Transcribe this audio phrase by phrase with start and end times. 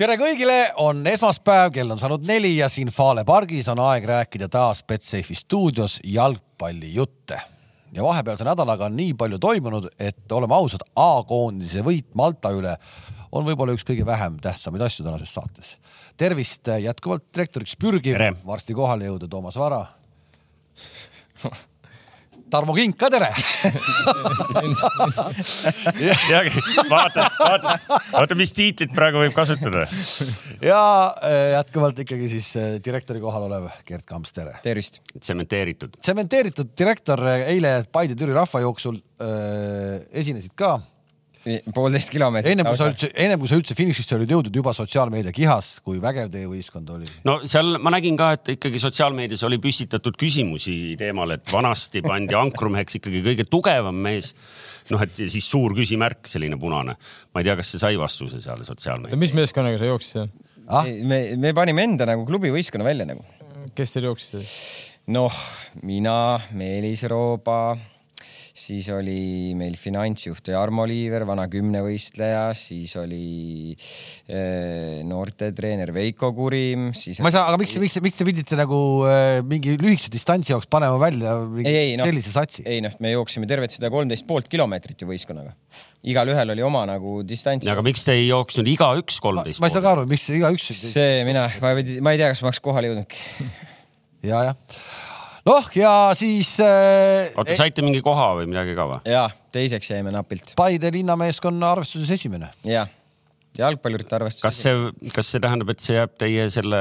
[0.00, 4.48] tere kõigile, on esmaspäev, kell on saanud neli ja siin Fale pargis on aeg rääkida
[4.50, 7.40] taas Betsafe'i stuudios jalgpallijutte.
[7.92, 12.76] ja vahepealse nädalaga on nii palju toimunud, et oleme ausad, A-koondise võit Malta üle
[13.32, 15.76] on võib-olla üks kõige vähem tähtsamaid asju tänases saates.
[16.16, 19.86] tervist jätkuvalt direktoriks pürgiv, varsti kohale jõuda Toomas Vara
[22.50, 23.30] Tarmo Kink ka tere
[26.90, 27.76] vaata, vaata,
[28.12, 29.86] vaata, mis tiitlit praegu võib kasutada.
[30.64, 30.80] ja
[31.24, 34.56] äh, jätkuvalt ikkagi siis äh, direktori kohal olev Gerd Kamps, tere.
[34.64, 35.00] tervist.
[35.18, 35.98] tsementeeritud.
[36.00, 40.76] tsementeeritud direktor, äh, eile Paide-Türi rahvajooksul äh, esinesid ka
[41.74, 42.54] poolteist kilomeetrit.
[42.54, 46.00] ennem kui sa üldse, ennem kui sa üldse finišisse olid jõudnud, juba sotsiaalmeedia kihas, kui
[46.02, 47.08] vägev teie võistkond oli.
[47.28, 52.36] no seal ma nägin ka, et ikkagi sotsiaalmeedias oli püstitatud küsimusi teemal, et vanasti pandi
[52.38, 54.32] ankrumeheks ikkagi kõige tugevam mees.
[54.92, 56.96] noh, et siis suur küsimärk, selline punane.
[57.34, 59.20] ma ei tea, kas see sai vastuse seal sotsiaalmeedias.
[59.20, 60.28] mis meeskonnaga sa jooksid seal
[60.68, 60.88] ah??
[61.04, 63.24] me, me panime enda nagu klubivõistkonna välja nagu.
[63.76, 64.52] kes teil jooksid?
[65.12, 65.42] noh,
[65.84, 67.76] mina, Meelis Rooba
[68.54, 77.18] siis oli meil finantsjuht Jarmo Liiver, vana kümnevõistleja, siis oli äh, noortetreener Veiko Kurim, siis.
[77.24, 78.78] ma ei saa, aga miks, miks, miks te pidite nagu
[79.10, 82.62] äh, mingi lühikese distantsi jaoks panema välja ei, ei, no, sellise satsi?
[82.70, 85.56] ei noh, me jooksime tervet seda kolmteist poolt kilomeetrit ju võistkonnaga.
[86.06, 87.66] igalühel oli oma nagu distants.
[87.66, 89.62] aga miks te ei jooksnud igaüks kolmteist?
[89.64, 90.70] ma ei saa ka aru, miks igaüks.
[90.94, 93.50] see mina, ma ei, ma ei tea, kas ma oleks kohale jõudnudki
[94.30, 95.10] ja, jah
[95.48, 97.32] noh, ja siis äh,.
[97.36, 99.00] oota, saite mingi koha või midagi ka või?
[99.08, 100.54] ja, teiseks jäime napilt.
[100.58, 102.50] Paide linnameeskonna arvestuses esimene.
[102.68, 102.86] ja,
[103.58, 104.42] jalgpallurite arvestuses.
[104.42, 106.80] kas see, kas see tähendab, et see jääb teie selle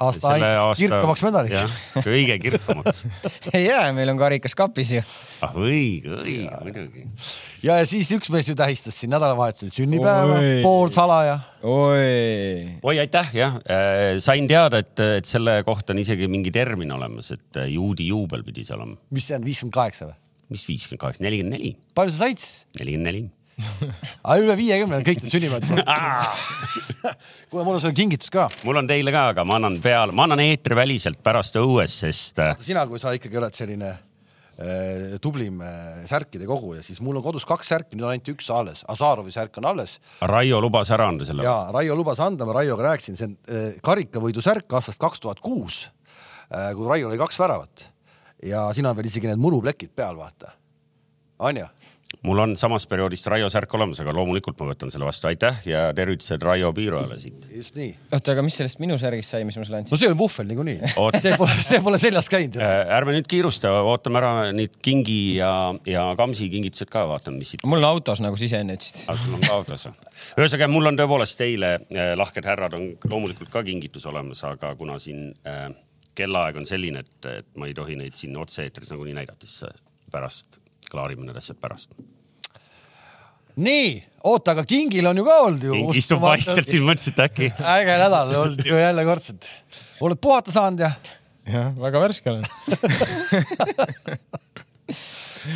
[0.00, 0.80] aasta, selle aasta...
[0.80, 1.76] kirkamaks medaliks?
[2.06, 3.02] kõige kirkamaks
[3.56, 5.02] ei jää, meil on karikas kapis ju.
[5.44, 7.04] ah õige, õige, muidugi.
[7.66, 13.60] ja, ja siis üks mees ju tähistas siin nädalavahetusel sünnipäeva, poolsalaja oi, oi, aitäh, jah
[13.68, 14.16] äh,.
[14.24, 18.46] sain teada, et, et selle kohta on isegi mingi termin olemas, et äh, juudi juubel
[18.48, 18.96] pidi see olema.
[19.12, 20.20] mis see on, viiskümmend kaheksa või?
[20.56, 21.76] mis viiskümmend kaheksa, nelikümmend neli.
[21.92, 22.60] palju sa said siis?
[22.80, 23.26] nelikümmend neli
[24.26, 25.84] aga üle viiekümne kõik need sünnipäevad.
[27.50, 28.48] kuule, mul on sulle kingitus ka.
[28.64, 32.42] mul on teile ka, aga ma annan peale, ma annan eetriväliselt pärast õues, sest.
[32.42, 33.94] Äh, sina, kui sa ikkagi oled selline
[34.54, 38.28] Äh, tublim äh, särkide kogu ja siis mul on kodus kaks särki, nüüd on ainult
[38.36, 39.96] üks alles, Azarovi särk on alles.
[40.30, 41.42] Raio lubas ära anda selle.
[41.42, 45.42] ja Raio lubas anda, ma Raioga rääkisin, see on äh, karikavõidu särk aastast kaks tuhat
[45.42, 45.88] kuus,
[46.46, 47.88] kui Raiol oli kaks väravat
[48.46, 50.52] ja siin on veel isegi need muruplekid peal, vaata.
[51.42, 51.66] on ju?
[52.24, 55.84] Mul on samast perioodist Raio särk olemas, aga loomulikult ma võtan selle vastu, aitäh ja
[55.96, 57.46] tervitused Raio Piirojale siit.
[57.52, 57.90] just nii.
[58.10, 59.94] oota, aga mis sellest minu särgist sai, mis ma sulle andsin?
[59.94, 62.74] no see on vuhvel niikuinii see pole, see pole seljas käinud äh,.
[62.96, 65.52] ärme nüüd kiirusta, ootame ära neid kingi ja,
[65.88, 67.68] ja Kamsi kingitused ka, vaatame, mis siit.
[67.68, 69.04] mul on autos, nagu sa ise enne ütlesid.
[69.04, 70.12] sul on ka autos või?
[70.40, 74.96] ühesõnaga, mul on tõepoolest teile äh,, lahked härrad, on loomulikult ka kingitus olemas, aga kuna
[75.02, 75.68] siin äh,
[76.16, 79.82] kellaaeg on selline, et, et ma ei tohi neid siin otse-eetris nagunii näidata, siis
[80.14, 81.90] pärast klaarime need asjad pärast
[83.54, 85.72] nii, oota, aga Kingil on ju ka olnud ju.
[85.76, 87.46] King istub vaikselt siin, mõtlesin, et äkki.
[87.54, 89.42] äge nädal olnud ju jälle kordselt.
[90.02, 90.90] oled puhata saanud ja?
[91.46, 92.44] jah, väga värske olen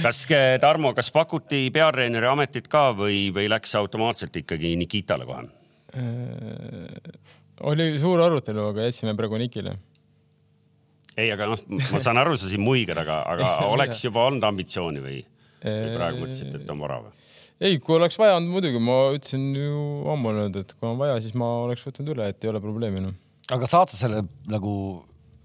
[0.05, 0.27] kas
[0.61, 5.43] Tarmo, kas pakuti peatreeneri ametit ka või, või läks automaatselt ikkagi Nikitale kohe
[5.97, 6.03] äh,?
[7.67, 9.73] oli suur arutelu, aga jätsime praegu Nikile.
[11.19, 11.63] Ei, aga noh,
[11.93, 15.21] ma saan aru, sa siin muigad, aga, aga oleks juba olnud ambitsiooni või,
[15.65, 17.15] või praegu mõtlesid, et on vara või?
[17.59, 19.85] ei, kui oleks vaja olnud, muidugi ma ütlesin ju
[20.15, 23.05] ammu nüüd, et kui on vaja, siis ma oleks võtnud üle, et ei ole probleemi
[23.05, 23.17] noh.
[23.55, 24.75] aga saad sa selle nagu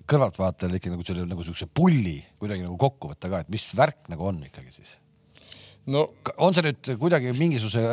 [0.10, 4.12] kõrvaltvaatajale ikkagi nagu selle nagu siukse pulli kuidagi nagu kokku võtta ka, et mis värk
[4.12, 4.98] nagu on ikkagi siis?
[5.90, 6.06] no
[6.38, 7.84] on see nüüd kuidagi mingisuguse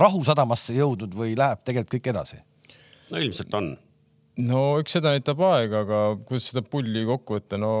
[0.00, 2.40] rahusadamasse jõudnud või läheb tegelikult kõik edasi?
[3.10, 3.72] no ilmselt on.
[4.38, 7.72] No eks seda näitab aeg, aga kuidas seda pulli kokku võtta, no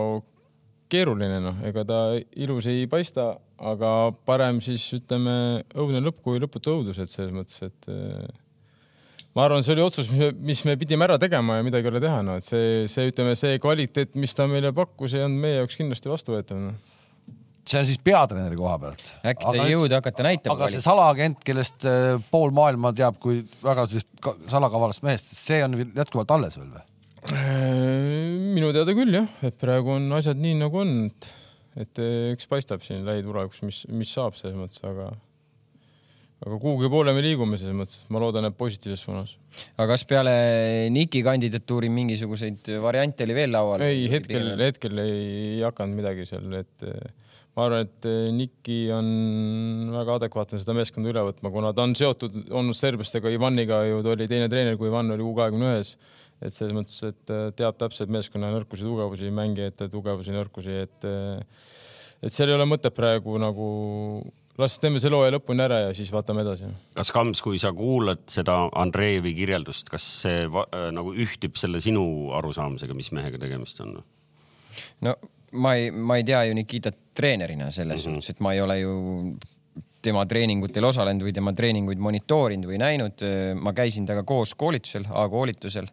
[0.90, 2.00] keeruline noh, ega ta
[2.34, 3.90] ilus ei paista aga
[4.26, 5.32] parem siis ütleme
[5.76, 8.30] õudne lõpp kui lõputu õudus, et selles mõttes, et äh,
[9.36, 10.08] ma arvan, see oli otsus,
[10.40, 13.36] mis me pidime ära tegema ja midagi ei ole teha, no et see, see, ütleme,
[13.38, 16.72] see kvaliteet, mis ta meile pakkus, ei olnud meie jaoks kindlasti vastuvõetav no
[17.70, 19.02] see on siis peatreeneri koha pealt.
[19.22, 20.58] äkki ta ei jõudnud hakata näitama.
[20.58, 25.78] aga see salaagent, kellest äh, pool maailma teab kui väga sellist salakavalast mehest, see on
[25.84, 26.86] jätkuvalt alles veel või?
[27.30, 27.44] Äh,
[28.56, 31.30] minu teada küll jah, et praegu on asjad nii nagu on, et
[31.78, 35.10] et eh, eks paistab siin lähitulevikus, mis, mis saab selles mõttes, aga
[36.40, 39.36] aga kuhugi poole me liigume selles mõttes, ma loodan, et positiivses suunas.
[39.76, 40.34] aga kas peale
[40.92, 43.84] Niki kandidatuuri mingisuguseid variante oli veel laual?
[43.86, 46.88] ei, hetkel, hetkel ei hakanud midagi seal, et
[47.60, 51.92] ma arvan, et eh, Niki on väga adekvaatne seda meeskonda üle võtma, kuna ta on
[51.98, 55.94] seotud olnud serblastega Ivaniga ju, ta oli teine treener, kui Ivan oli U kahekümne ühes.
[56.40, 61.64] et selles mõttes, et eh, teab täpselt meeskonna nõrkusi, tugevusi, mängijate tugevusi, nõrkusi, et eh,
[62.20, 63.66] et seal ei ole mõtet praegu nagu,
[64.60, 68.24] las teeme selle hooaja lõpuni ära ja siis vaatame edasi kas Kams, kui sa kuulad
[68.32, 72.04] seda Andreevi kirjeldust, kas see äh, nagu ühtib selle sinu
[72.40, 73.98] arusaamisega, mis mehega tegemist on?
[75.04, 75.16] no
[75.52, 78.20] ma ei, ma ei tea ju Nikitat treenerina selles mm -hmm.
[78.20, 78.92] suhtes, et ma ei ole ju
[80.02, 83.24] tema treeningutel osalenud või tema treeninguid monitoorinud või näinud.
[83.60, 85.86] ma käisin temaga koos koolitusel, A-koolitusel.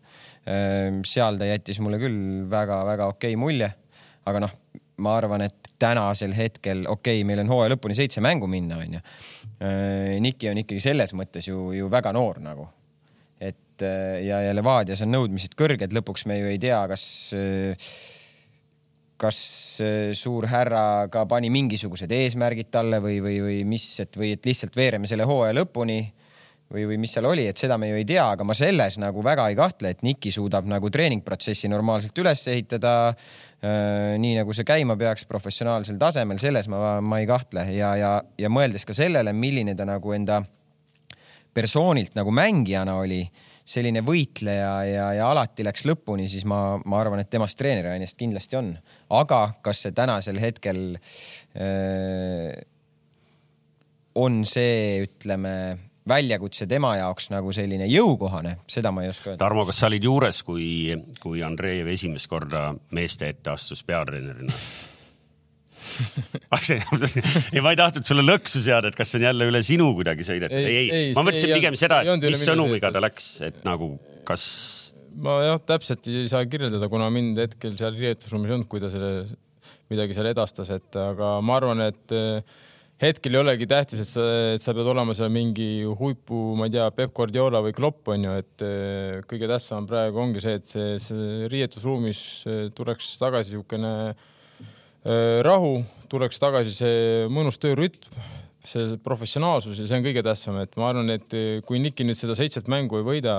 [1.05, 3.73] seal ta jättis mulle küll väga-väga okei mulje.
[4.25, 4.51] aga noh,
[4.97, 8.99] ma arvan, et tänasel hetkel, okei okay,, meil on hooaja lõpuni seitse mängu minna, onju.
[10.19, 12.67] Niki on ikkagi selles mõttes ju, ju väga noor nagu.
[13.39, 13.81] et
[14.25, 17.03] ja, ja Levadias on nõudmised kõrged, lõpuks me ju ei tea, kas
[19.21, 19.39] kas
[19.81, 24.45] äh, suur härra ka pani mingisugused eesmärgid talle või, või, või mis, et või et
[24.45, 25.99] lihtsalt veereme selle hooaja lõpuni
[26.73, 29.23] või, või mis seal oli, et seda me ju ei tea, aga ma selles nagu
[29.23, 34.17] väga ei kahtle, et Niki suudab nagu treeningprotsessi normaalselt üles ehitada äh,.
[34.19, 38.51] nii nagu see käima peaks professionaalsel tasemel, selles ma, ma ei kahtle ja, ja, ja
[38.53, 40.43] mõeldes ka sellele, milline ta nagu enda
[41.57, 43.23] persoonilt nagu mängijana oli
[43.67, 48.17] selline võitleja ja, ja alati läks lõpuni, siis ma, ma arvan, et temast treeneri ainest
[48.19, 48.71] kindlasti on.
[49.17, 52.53] aga kas see tänasel hetkel öö,
[54.17, 55.53] on see, ütleme,
[56.07, 59.41] väljakutse tema jaoks nagu selline jõukohane, seda ma ei oska öelda.
[59.43, 60.69] Tarmo, kas sa olid juures, kui,
[61.21, 64.53] kui Andreev esimest korda meeste ette astus peatreenerina?
[67.53, 70.27] ei, ma ei tahtnud sulle lõksu seada, et kas see on jälle üle sinu kuidagi
[70.27, 70.57] sõidetud.
[70.59, 73.95] Ei, ei, ei, ma mõtlesin ei pigem seda, et mis sõnumiga ta läks, et nagu
[74.27, 74.45] kas
[75.23, 78.91] ma jah, täpselt ei saa kirjeldada, kuna mind hetkel seal riietusruumis ei olnud, kui ta
[78.93, 79.27] selle
[79.91, 82.57] midagi seal edastas, et aga ma arvan, et eh,
[83.01, 86.75] hetkel ei olegi tähtis, et sa, et sa pead olema seal mingi huipu, ma ei
[86.75, 90.69] tea, Peep Guardiola või Klopp on ju, et eh, kõige tähtsam praegu ongi see, et
[90.69, 93.93] see, see riietusruumis eh, tuleks tagasi niisugune
[95.45, 95.77] rahu,
[96.11, 96.97] tuleks tagasi see
[97.31, 98.17] mõnus töörütm
[98.67, 101.35] see professionaalsus ja see on kõige tähtsam, et ma arvan, et
[101.67, 103.35] kui Niki nüüd seda seitset mängu ei võida,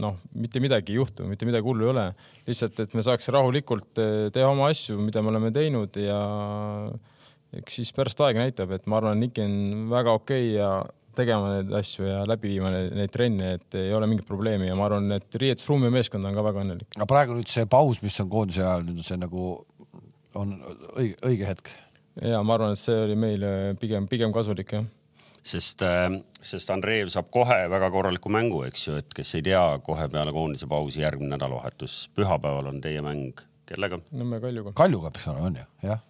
[0.00, 2.06] noh, mitte midagi ei juhtu, mitte midagi hullu ei ole.
[2.48, 6.18] lihtsalt, et me saaks rahulikult eh, teha oma asju, mida me oleme teinud ja
[7.58, 10.72] eks siis pärast aeg näitab, et ma arvan, Niki on väga okei okay ja
[11.16, 14.86] tegema neid asju ja läbi viima neid, trenne, et ei ole mingit probleemi ja ma
[14.88, 16.88] arvan, et riietusruum ja meeskond on ka väga õnnelik.
[16.96, 19.50] aga praegu nüüd see paus, mis on koondise ajal nüüd see nagu
[20.38, 20.58] on
[20.96, 21.70] õige, õige hetk.
[22.20, 24.90] ja ma arvan, et see oli meile pigem, pigem kasulik jah
[25.42, 25.82] sest,
[26.42, 30.34] sest Andreev saab kohe väga korraliku mängu, eks ju, et kes ei tea, kohe peale
[30.34, 33.98] koondise pausi järgmine nädalavahetus, pühapäeval on teie mäng, kellega?
[34.14, 34.74] Nõmme Kaljuga.
[34.78, 36.02] Kaljuga peaks olema, on ju, jah.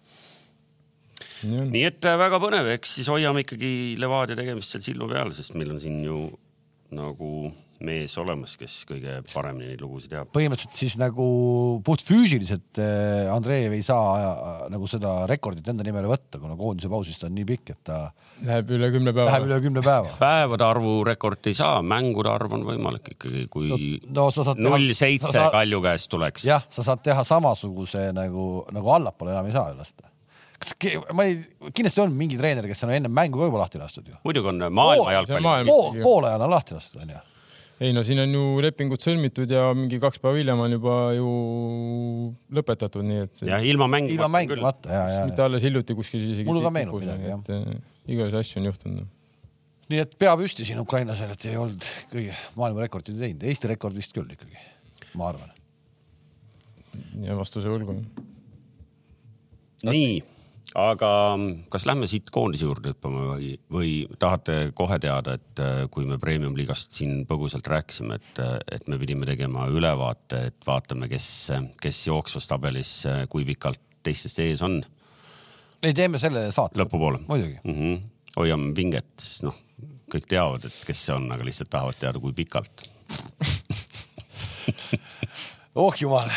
[1.49, 5.57] nii et äh, väga põnev, eks siis hoiame ikkagi Levadia tegemist seal silma peal, sest
[5.57, 6.23] meil on siin ju
[6.93, 7.33] nagu
[7.83, 10.29] mees olemas, kes kõige paremini neid lugusid teab.
[10.35, 11.25] põhimõtteliselt siis nagu
[11.85, 17.25] puhtfüüsiliselt äh, Andreev ei saa äh, nagu seda rekordit enda nimele võtta, kuna koondise pausist
[17.27, 17.99] on nii pikk, et ta
[18.43, 19.45] Läheb üle kümne päeva läheb.
[19.47, 20.15] üle kümne päeva.
[20.23, 24.95] päevade arvu rekordit ei saa, mängude arv on võimalik ikkagi, kui no sa saad null
[24.97, 26.47] seitse sa, Kalju käest tuleks.
[26.47, 30.09] jah, sa saad teha samasuguse nagu, nagu allapoole enam ei saa ju lasta.
[30.57, 30.73] kas,
[31.11, 31.37] ma ei,
[31.69, 34.17] kindlasti on mingi treener, kes on enne mängu ka juba lahti lastud ju.
[34.23, 37.21] muidugi on maailma jalgpallis poole ajal on lahti lastud onju.
[37.81, 41.31] Ei no siin on ju lepingud sõlmitud ja mingi kaks päeva hiljem on juba ju
[42.53, 44.15] lõpetatud, nii et jah, ilma mängimata.
[44.17, 46.47] ilma mängimata ja, ja, mitte alles hiljuti kuskil isegi.
[46.49, 47.41] Mulle ka meenub midagi, jah.
[47.49, 47.81] jah.
[48.05, 49.07] igasuguseid asju on juhtunud.
[49.93, 53.97] nii et pea püsti siin ukrainlasel, et ei olnud kõige maailma rekordit teinud, Eesti rekord
[53.97, 54.61] vist küll ikkagi,
[55.19, 55.49] ma arvan.
[57.25, 57.97] ja vastuse võlgu.
[59.89, 60.21] nii,
[60.79, 61.09] aga
[61.73, 66.17] kas lähme siit koondise juurde hüppama või, või tahate kohe teada, et äh, kui me
[66.21, 71.27] premium-liigast siin põgusalt rääkisime, et, et me pidime tegema ülevaate, et vaatame, kes,
[71.81, 74.81] kes jooksvas tabelis äh, kui pikalt teistest ees on
[75.83, 76.79] ei, teeme selle saate.
[76.81, 77.59] lõpupoole muidugi.
[77.63, 77.73] mm.
[77.73, 78.01] -hmm.
[78.37, 79.55] hoiame pinget, siis noh,
[80.11, 82.87] kõik teavad, et kes see on, aga lihtsalt tahavad teada, kui pikalt.
[85.83, 86.29] oh jumal,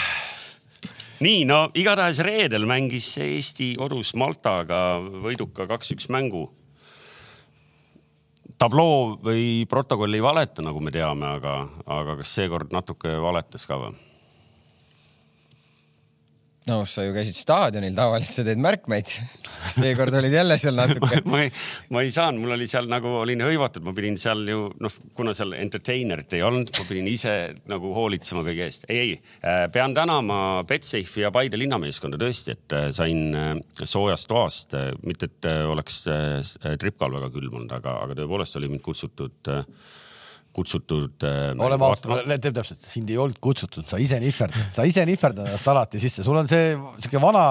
[1.20, 6.50] nii, no igatahes reedel mängis Eesti kodus Maltaga võiduka kaks-üks mängu.
[8.58, 13.76] tabloo või protokoll ei valeta, nagu me teame, aga, aga kas seekord natuke valetas ka
[13.76, 14.05] või?
[16.66, 19.12] No sa ju käisid staadionil, tavaliselt sa teed märkmeid.
[19.70, 21.50] seekord olid jälle seal natuke ma ei,
[21.94, 25.34] ma ei saanud, mul oli seal nagu olin hõivatud, ma pidin seal ju noh, kuna
[25.36, 27.36] seal entertainer'it ei olnud, ma pidin ise
[27.70, 28.88] nagu hoolitsema kõige eest.
[28.90, 34.74] ei, ei, pean tänama Betsafe'i ja Paide linnameeskonda tõesti, et äh, sain äh, soojast toast,
[34.78, 36.02] äh, mitte et oleks
[36.80, 39.62] tripkal väga külm olnud, aga, aga tõepoolest oli mind kutsutud äh,
[40.56, 41.52] kutsutud äh,.
[41.66, 45.70] oleme ausad, teeb täpselt, sind ei olnud kutsutud, sa ise nihverdad, sa ise nihverdad ennast
[45.72, 47.44] alati sisse, sul on see sihuke vana,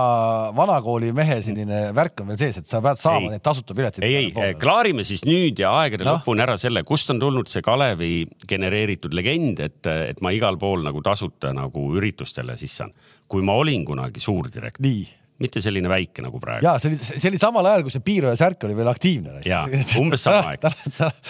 [0.58, 3.36] vanakooli mehe selline värk on veel sees, et sa pead saama ei.
[3.36, 4.06] neid tasuta pileteid.
[4.08, 6.18] ei, ei, klaarime siis nüüd ja aegade no.
[6.18, 8.14] lõpuni ära selle, kust on tulnud see Kalevi
[8.48, 9.82] genereeritud legend, et,
[10.14, 12.92] et ma igal pool nagu tasuta nagu üritustele sisse saan.
[13.28, 14.84] kui ma olin kunagi suurdirektor.
[14.86, 16.66] nii mitte selline väike nagu praegu.
[16.66, 19.40] ja see oli, see oli samal ajal, kui see piiraja särk oli veel aktiivne.
[19.48, 19.64] ja
[20.02, 20.68] umbes sama aeg,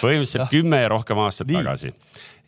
[0.02, 1.62] põhimõtteliselt kümme ja rohkem aastat Nii.
[1.62, 1.94] tagasi.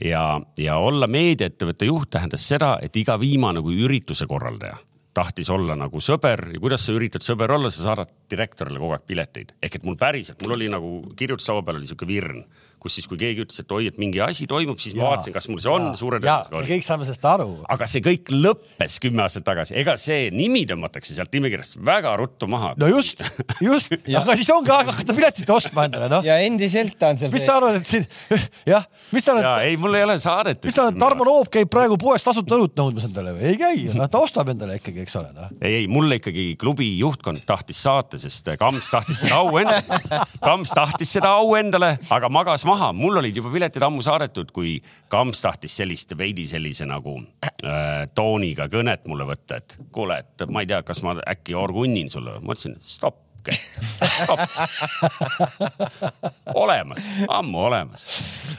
[0.04, 0.24] ja,
[0.58, 4.78] ja olla meediaettevõtte juht tähendas seda, et iga viimane kui ürituse korraldaja
[5.18, 9.06] tahtis olla nagu sõber ja kuidas sa üritad sõber olla, sa saadad direktorile kogu aeg
[9.08, 9.54] pileteid.
[9.62, 12.44] ehk et mul päriselt, mul oli nagu kirjutuslaua peal oli siuke virn
[12.82, 15.35] kus siis, kui keegi ütles, et oi, et mingi asi toimub, siis ja, ma vaatasin,
[15.35, 16.70] kas mul see on, suure tõenäosusega oli.
[16.73, 17.49] kõik saame sellest aru.
[17.75, 22.49] aga see kõik lõppes kümme aastat tagasi, ega see nimi tõmmatakse sealt nimekirjast väga ruttu
[22.50, 22.75] maha.
[22.80, 23.23] no just,
[23.64, 26.26] just aga siis ongi aeg hakata piletit ostma endale, noh.
[26.26, 27.32] ja endiselt on seal.
[27.35, 28.06] mis sa arvad, et siin,
[28.73, 29.64] jah, mis sa arvad?
[29.66, 30.62] ei, mul ei ole saadet.
[30.64, 33.49] mis sa arvad, Tarmo Noop käib praegu poes tasuta õlut nõudmas endale või?
[33.52, 35.50] ei käi, noh, ta ostab endale ikkagi, eks ole, noh.
[35.61, 39.82] ei, ei, mulle ikkagi klubi juhtkond tahtis saata, sest Kams tahtis seda au endale.
[40.47, 44.76] Kams tahtis seda au endale, aga magas maha, mul olid juba piletid ammu saadetud, kui
[45.12, 50.64] Kams tahtis sellist veidi sellise nagu äh, tooniga kõnet mulle võtta, et kuule, et ma
[50.64, 52.38] ei tea, kas ma äkki orgunnin sulle.
[52.40, 53.27] ma ütlesin stopp
[56.55, 58.09] olemas, ammu olemas.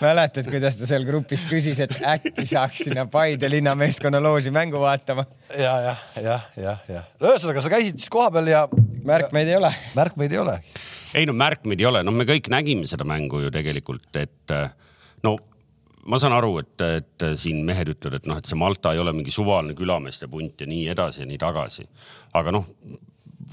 [0.01, 5.23] mäletad, kuidas ta seal grupis küsis, et äkki saaks sinna Paide linnameeskonna looži mängu vaatama?
[5.49, 7.03] ja, jah, jah, jah, jah.
[7.21, 8.61] ühesõnaga, sa käisid siis kohapeal ja.
[9.05, 9.71] märkmeid ei ole.
[9.95, 10.55] märkmeid ei ole.
[11.13, 14.55] ei no märkmeid ei ole, no me kõik nägime seda mängu ju tegelikult, et
[15.25, 15.31] no
[16.09, 19.13] ma saan aru, et, et siin mehed ütlevad, et noh, et see Malta ei ole
[19.15, 21.85] mingi suvaline külameeste punt ja nii edasi ja nii tagasi.
[22.39, 22.65] aga noh,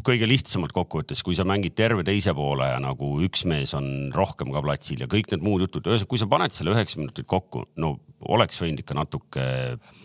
[0.06, 4.52] kõige lihtsamalt kokkuvõttes, kui sa mängid terve teise poole ja nagu üks mees on rohkem
[4.54, 7.66] ka platsil ja kõik need muud jutud, ühesõnaga, kui sa paned selle üheksa minutit kokku,
[7.82, 7.96] no
[8.32, 9.46] oleks võinud ikka natuke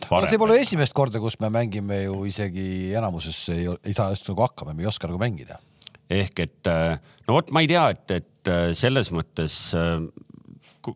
[0.07, 0.29] parem.
[0.29, 4.45] see pole esimest korda, kus me mängime ju isegi enamuses ei, ei saa just nagu
[4.47, 5.61] hakkama, me ei oska nagu mängida.
[6.11, 6.71] ehk et
[7.27, 9.57] no vot, ma ei tea, et, et selles mõttes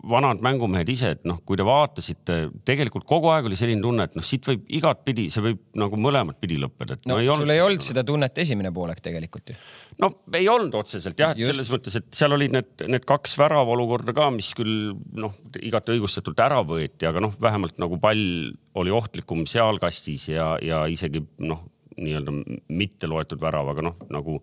[0.10, 2.38] vanad mängumehed ise, et noh, kui te vaatasite,
[2.68, 6.39] tegelikult kogu aeg oli selline tunne, et noh, siit võib igatpidi, see võib nagu mõlemat
[6.42, 6.98] pidi lõppeda.
[7.06, 9.58] no, no ei sul ei olnud seda tunnet esimene poolek tegelikult ju.
[10.01, 11.51] no ei olnud otseselt jah, et Just.
[11.51, 15.96] selles mõttes, et seal olid need, need kaks värava olukorda ka, mis küll noh, igati
[15.96, 21.65] õigustatult ära võeti, aga noh, vähemalt nagu pall oli ohtlikum sealkastis ja, ja isegi noh,
[21.96, 22.34] nii-öelda
[22.75, 24.42] mitte loetud värav, aga noh, nagu,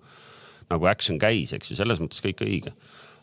[0.70, 2.72] nagu action käis, eks ju, selles mõttes kõik õige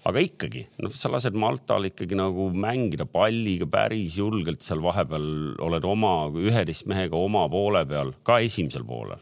[0.08, 5.26] aga ikkagi, noh, sa lased Maltal ikkagi nagu mängida palliga päris julgelt seal vahepeal,
[5.66, 9.20] oled oma üheteist mehega oma poole peal, ka esimesel poolel.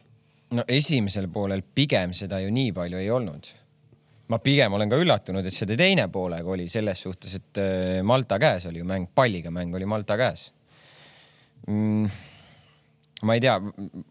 [0.53, 3.51] no esimesel poolel pigem seda ju nii palju ei olnud.
[4.27, 8.39] ma pigem olen ka üllatunud, et seda teine poolega oli selles suhtes, et äh, Malta
[8.39, 10.51] käes oli ju mäng, palliga mäng oli Malta käes
[11.67, 12.35] mm
[13.25, 13.55] ma ei tea,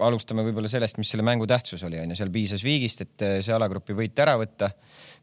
[0.02, 3.54] alustame võib-olla sellest, mis selle mängu tähtsus oli, onju, seal piisas viigist, et äh, see
[3.54, 4.72] alagrupi võit ära võtta.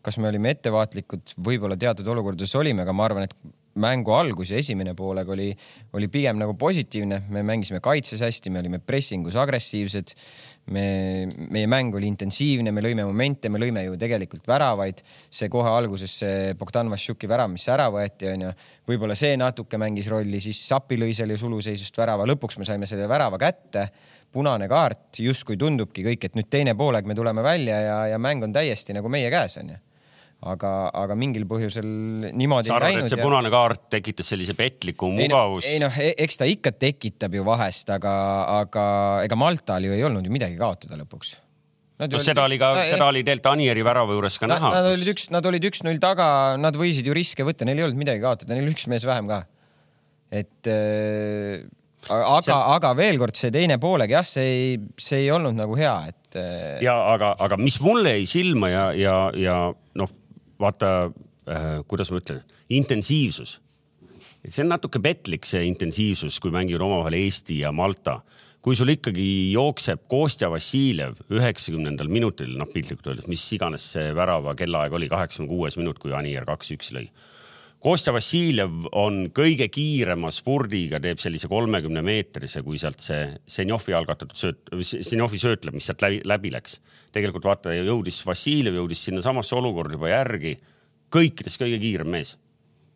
[0.03, 3.35] Kas me olime ettevaatlikud, võib-olla teatud olukordades olime, aga ma arvan, et
[3.81, 5.49] mängu algus ja esimene poolega oli,
[5.97, 10.13] oli pigem nagu positiivne, me mängisime kaitses hästi, me olime pressingus agressiivsed.
[10.71, 15.01] me, meie mäng oli intensiivne, me lõime momente, me lõime ju tegelikult väravaid.
[15.29, 18.51] see kohe alguses see Bogdan Vassiuki värav, mis ära võeti, onju,
[18.87, 23.09] võib-olla see natuke mängis rolli, siis Sapi lõi selle suluseisust värava, lõpuks me saime selle
[23.09, 23.89] värava kätte
[24.31, 28.43] punane kaart, justkui tundubki kõik, et nüüd teine poolaeg me tuleme välja ja, ja mäng
[28.43, 29.81] on täiesti nagu meie käes onju
[30.51, 30.71] aga,
[31.03, 31.87] aga mingil põhjusel
[32.35, 35.67] niimoodi sa arvad, et see punane kaart tekitas sellise petliku mugavus?
[35.69, 38.13] ei noh, eks ta ikka tekitab ju vahest, aga,
[38.59, 38.85] aga
[39.27, 41.35] ega Maltal ju ei olnud ju midagi kaotada lõpuks.
[42.01, 42.25] no olid...
[42.25, 44.73] seda oli ka, seda oli tegelikult Anieri värava juures ka nad, näha.
[44.79, 46.27] Nad olid üks, nad olid üks-null taga,
[46.59, 49.43] nad võisid ju riske võtta, neil ei olnud midagi kaotada, neil üks mees vähem ka.
[50.33, 51.63] et äh,
[52.09, 55.77] aga see..., aga veel kord see teine pooleg jah, see ei, see ei olnud nagu
[55.79, 56.39] hea, et.
[56.39, 59.57] Äh, ja aga, aga mis mulle jäi silma ja, ja, ja
[59.99, 60.19] noh
[60.63, 62.41] vaata äh,, kuidas ma ütlen,
[62.73, 63.59] intensiivsus.
[64.43, 68.21] see on natuke petlik, see intensiivsus, kui mängivad omavahel Eesti ja Malta.
[68.63, 74.55] kui sul ikkagi jookseb Kostja Vassiljev üheksakümnendal minutil, noh piltlikult öeldes, mis iganes see värava
[74.55, 77.09] kellaaeg oli, kaheksakümne kuues minut, kui Anier kaks-üks lõi
[77.83, 83.25] Kostja Vassiljev on kõige kiirema spurdiga, teeb sellise kolmekümne meetrise, kui sealt see
[83.57, 86.77] Senjovi algatatud sööt, Senjovi söötleb, mis sealt läbi, läbi läks.
[87.11, 90.55] tegelikult vaata, jõudis Vassiljev jõudis sinnasamasse olukorda juba järgi,
[91.11, 92.37] kõikidest kõige kiirem mees.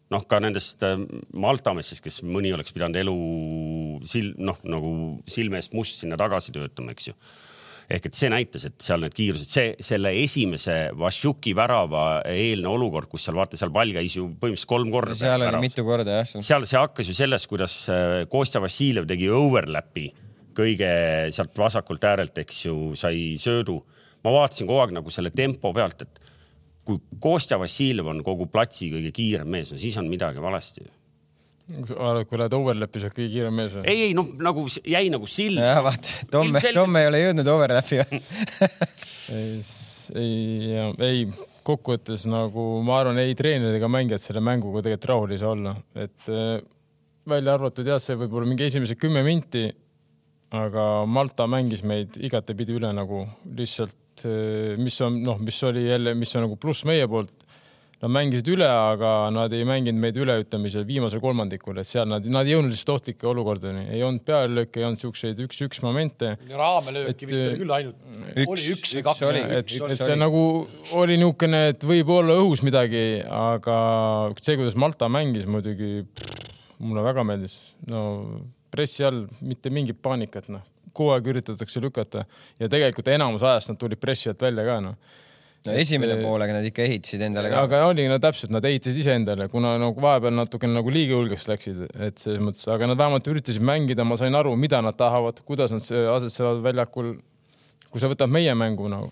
[0.07, 0.95] noh, ka nendest äh,
[1.35, 3.17] Malta meestest, kes mõni oleks pidanud elu
[4.07, 4.91] sil-, noh, nagu
[5.27, 7.17] silme eest must sinna tagasi töötama, eks ju
[7.87, 13.07] ehk et see näitas, et seal need kiirused, see, selle esimese Vašuki värava eelne olukord,
[13.11, 15.15] kus seal vaata, seal pall käis ju põhimõtteliselt kolm korda.
[15.15, 16.33] seal oli mitu korda jah.
[16.43, 20.09] seal see hakkas ju sellest, kuidas äh, Kostja Vassiljev tegi overlap'i
[20.57, 20.89] kõige
[21.35, 23.79] sealt vasakult äärelt, eks ju, sai söödu.
[24.25, 26.23] ma vaatasin kogu aeg nagu selle tempo pealt, et
[26.87, 30.83] kui Kostja Vassiljev on kogu platsi kõige kiirem mees, no siis on midagi valesti
[31.67, 33.83] kui lähed overlapi, sa oled kõige kiirem mees või?
[33.91, 35.59] ei, ei noh, nagu jäi nagu sild.
[35.59, 37.99] jah, vaata, Tomme, Tomme ei ole jõudnud overlapi
[39.35, 39.57] ei,
[40.15, 41.25] ei, ei,
[41.67, 45.75] kokkuvõttes nagu ma arvan, ei treenerid ega mängijad selle mänguga tegelikult rahul ei saa olla,
[45.99, 46.61] et äh,
[47.27, 49.65] välja arvatud jah, see võib olla mingi esimesed kümme minti,
[50.55, 53.25] aga Malta mängis meid igatepidi üle nagu
[53.59, 57.36] lihtsalt, äh, mis on noh, mis oli jälle, mis on nagu pluss meie poolt
[57.97, 62.05] Nad mängisid üle, aga nad ei mänginud meid üle, ütleme seal viimasel kolmandikul, et seal
[62.05, 66.35] nad, nad ei jõudnud lihtsalt ohtlike olukordadeni, ei olnud pealelööke, ei olnud siukseid üks-üks momente.
[66.51, 68.05] raamelööki vist oli küll ainult,
[68.45, 69.25] oli üks või kaks.
[69.39, 70.45] et, et see nagu
[71.01, 73.81] oli niisugune, et võib-olla õhus midagi, aga
[74.37, 76.05] see, kuidas Malta mängis muidugi,
[76.77, 77.59] mulle väga meeldis.
[77.89, 78.03] no
[78.69, 80.61] pressi all mitte mingit paanikat, noh,
[80.93, 82.27] kogu aeg üritatakse lükata
[82.61, 85.25] ja tegelikult enamus ajast nad tulid pressi alt välja ka, noh
[85.65, 87.63] no esimene et, poolega nad ikka ehitasid endale ka.
[87.67, 91.83] aga oligi, no täpselt, nad ehitasid iseendale, kuna nagu vahepeal natukene nagu liiga julgeks läksid,
[92.07, 95.73] et selles mõttes, aga nad vähemalt üritasid mängida, ma sain aru, mida nad tahavad, kuidas
[95.75, 95.83] nad
[96.17, 97.17] asetsevad väljakul.
[97.87, 99.11] kui sa võtad meie mängu nagu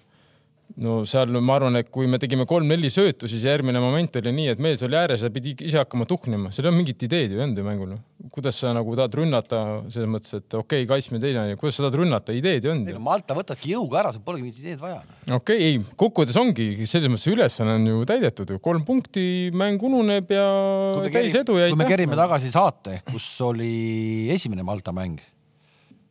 [0.84, 4.50] no seal ma arvan, et kui me tegime kolm-neli söötu, siis järgmine moment oli nii,
[4.56, 7.44] et mees oli ääres ja pidi ise hakkama tuhnima, seal ei olnud mingit ideed ju
[7.44, 7.96] olnud ju mängul.
[8.36, 9.60] kuidas sa nagu tahad rünnata
[9.94, 12.72] selles mõttes, et okei okay,, kaitsme teine on ju, kuidas sa tahad rünnata, ideed ei
[12.74, 13.04] olnud ju.
[13.06, 14.98] Malta võtadki jõuga ära, sul polegi mingit ideed vaja.
[15.30, 19.84] okei okay,, ei, kokkuvõttes ongi selles mõttes ülesanne on ju täidetud ju, kolm punkti, mäng
[19.88, 20.50] ununeb ja
[21.08, 25.24] täis edu ja kui me kerime tagasi saate, kus oli esimene Malta mäng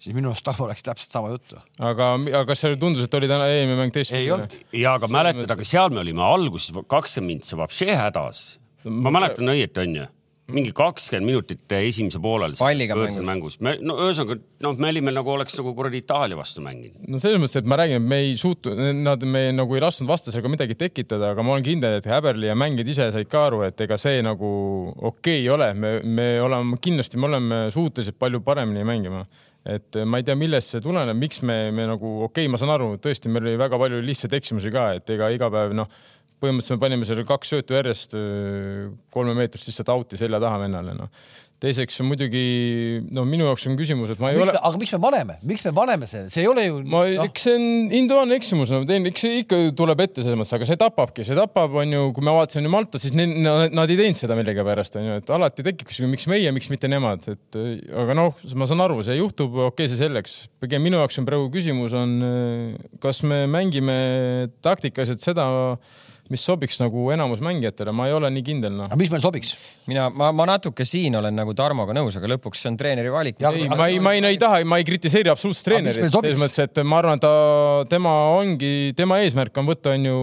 [0.05, 1.61] siis minu arust Tarmo rääkis täpselt sama juttu.
[1.81, 4.25] aga, aga kas see tundus, et oli täna eelmine mäng teistpidi?
[4.25, 4.59] ei olnud.
[4.77, 8.45] ja aga mäletad, aga seal me olime alguses kakskümmend mind, see vapšee hädas.
[8.85, 10.11] ma mäletan õieti, onju
[10.53, 12.53] mingi kakskümmend minutit esimese poolel.
[12.59, 13.55] palliga mängus, mängus..
[13.65, 14.37] me, no ühesõnaga,
[14.67, 17.07] noh, me olime nagu oleks nagu kuradi Itaalia vastu mänginud.
[17.09, 20.11] no selles mõttes, et ma räägin, et me ei suutnud, nad, me nagu ei lasknud
[20.11, 23.63] vastasega midagi tekitada, aga ma olen kindel, et Häberli ja mängijad ise said ka aru,
[23.69, 24.53] et ega see nagu
[24.93, 29.25] okei okay ei ole, me, me oleme, kindlasti me oleme suutelised palju paremini mängima
[29.65, 32.75] et ma ei tea, millest see tuleneb, miks me, me nagu okei okay,, ma saan
[32.75, 35.89] aru, tõesti, meil oli väga palju lihtsaid eksimusi ka, et ega iga päev noh,
[36.45, 38.15] põhimõtteliselt me panime selle kaks söötu järjest
[39.15, 41.11] kolme meetrist lihtsalt out'i selja taha vennale, noh
[41.65, 42.43] teiseks muidugi
[43.15, 44.61] no minu jaoks on küsimus, et ma ei miks ole.
[44.69, 46.81] aga miks me paneme, miks me paneme see, see ei ole ju.
[46.91, 50.39] ma no., eks see on individuaalne eksimus, no teen, eks see ikka tuleb ette selles
[50.41, 53.85] mõttes, aga see tapabki, see tapab, on ju, kui me vaatasime Malta, siis ne, nad,
[53.87, 57.29] ei teinud seda millegipärast, on ju, et alati tekib küsimus, miks meie, miks mitte nemad,
[57.33, 57.61] et
[58.05, 60.39] aga noh, ma saan aru, see juhtub, okei okay,, see selleks.
[60.65, 62.19] pigem minu jaoks on praegu küsimus on,
[63.03, 63.95] kas me mängime
[64.65, 65.49] taktikaliselt seda
[66.33, 68.89] mis sobiks nagu enamus mängijatele, ma ei ole nii kindel noh.
[68.89, 69.53] aga mis meil sobiks?
[69.91, 73.43] mina, ma, ma natuke siin olen nagu Tarmoga nõus, aga lõpuks see on treeneri valik.
[73.45, 76.81] ei, ma ei, ma ei, ei taha, ma ei kritiseeri absoluutselt treenerit, selles mõttes, et
[76.89, 77.31] ma arvan, ta,
[77.93, 80.19] tema ongi, tema eesmärk on võtta, on ju,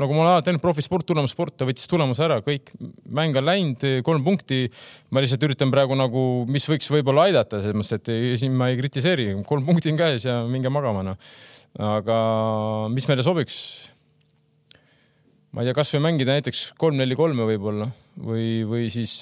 [0.00, 2.72] nagu ma olen alati öelnud, profisport, tulemussport, ta võttis tulemuse ära, kõik,
[3.04, 4.64] mäng on läinud, kolm punkti.
[5.12, 8.80] ma lihtsalt üritan praegu nagu, mis võiks võib-olla aidata, selles mõttes, et siin ma ei
[8.80, 11.34] kritiseeri, kolm punkti on käes ja minge magama, noh.
[11.84, 12.16] aga
[12.94, 13.60] mis meile sobiks
[15.54, 19.20] ma ei tea, kasvõi mängida näiteks kolm-neli-kolme võib-olla või, või siis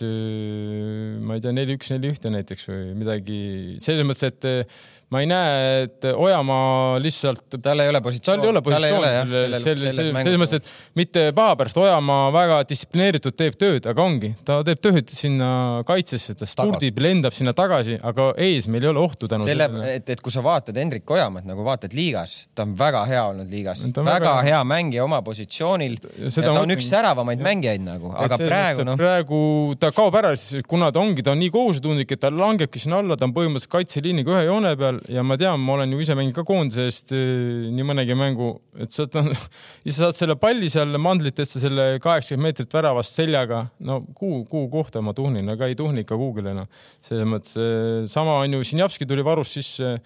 [1.22, 3.38] ma ei tea, neli-üks, neli-ühte näiteks või midagi
[3.82, 4.66] selles mõttes, et
[5.12, 7.58] ma ei näe, et Ojamaa lihtsalt.
[7.62, 8.40] tal ei ole positsiooni.
[8.40, 9.60] tal ei ole positsiooni.
[9.60, 14.60] selles, selles mõttes, et mitte paha pärast, Ojamaa väga distsiplineeritud teeb tööd, aga ongi, ta
[14.66, 15.50] teeb tööd sinna
[15.88, 19.68] kaitsesse, ta spurdib, lendab sinna tagasi, aga ees meil ei ole ohtu tänu selle.
[19.92, 23.52] et, et kui sa vaatad Hendrik Ojamat nagu vaatad liigas, ta on väga hea olnud
[23.52, 25.98] liigas, väga, väga hea mängija oma positsioonil.
[26.00, 28.96] ta on üks säravamaid mängijaid nagu, aga praegu noh.
[28.98, 29.38] praegu
[29.80, 30.32] ta kaob ära,
[30.68, 33.72] kuna ta ongi, ta on nii kohusetundlik, et ta langebki sinna alla, ta on põhimõtteliselt
[33.72, 37.14] kaitseliiniga ühe joone peal ja ma tean, ma olen ju ise mänginud ka koondise eest
[37.16, 38.50] eh, nii mõnegi mängu,
[38.82, 44.44] et sa, sa saad selle palli seal mandlitesse selle kaheksakümmend meetrit väravast seljaga, no kuhu,
[44.50, 46.70] kuhu kohta ma tuhnin, aga ei tuhni ikka kuhugile noh.
[47.04, 49.96] selles mõttes eh, sama on ju, Sinjavski tuli varust sisse.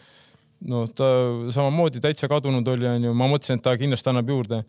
[0.66, 1.04] noh, ta
[1.52, 4.62] samamoodi täitsa kadunud oli, onju, ma mõtlesin, et ta kindlasti annab juurde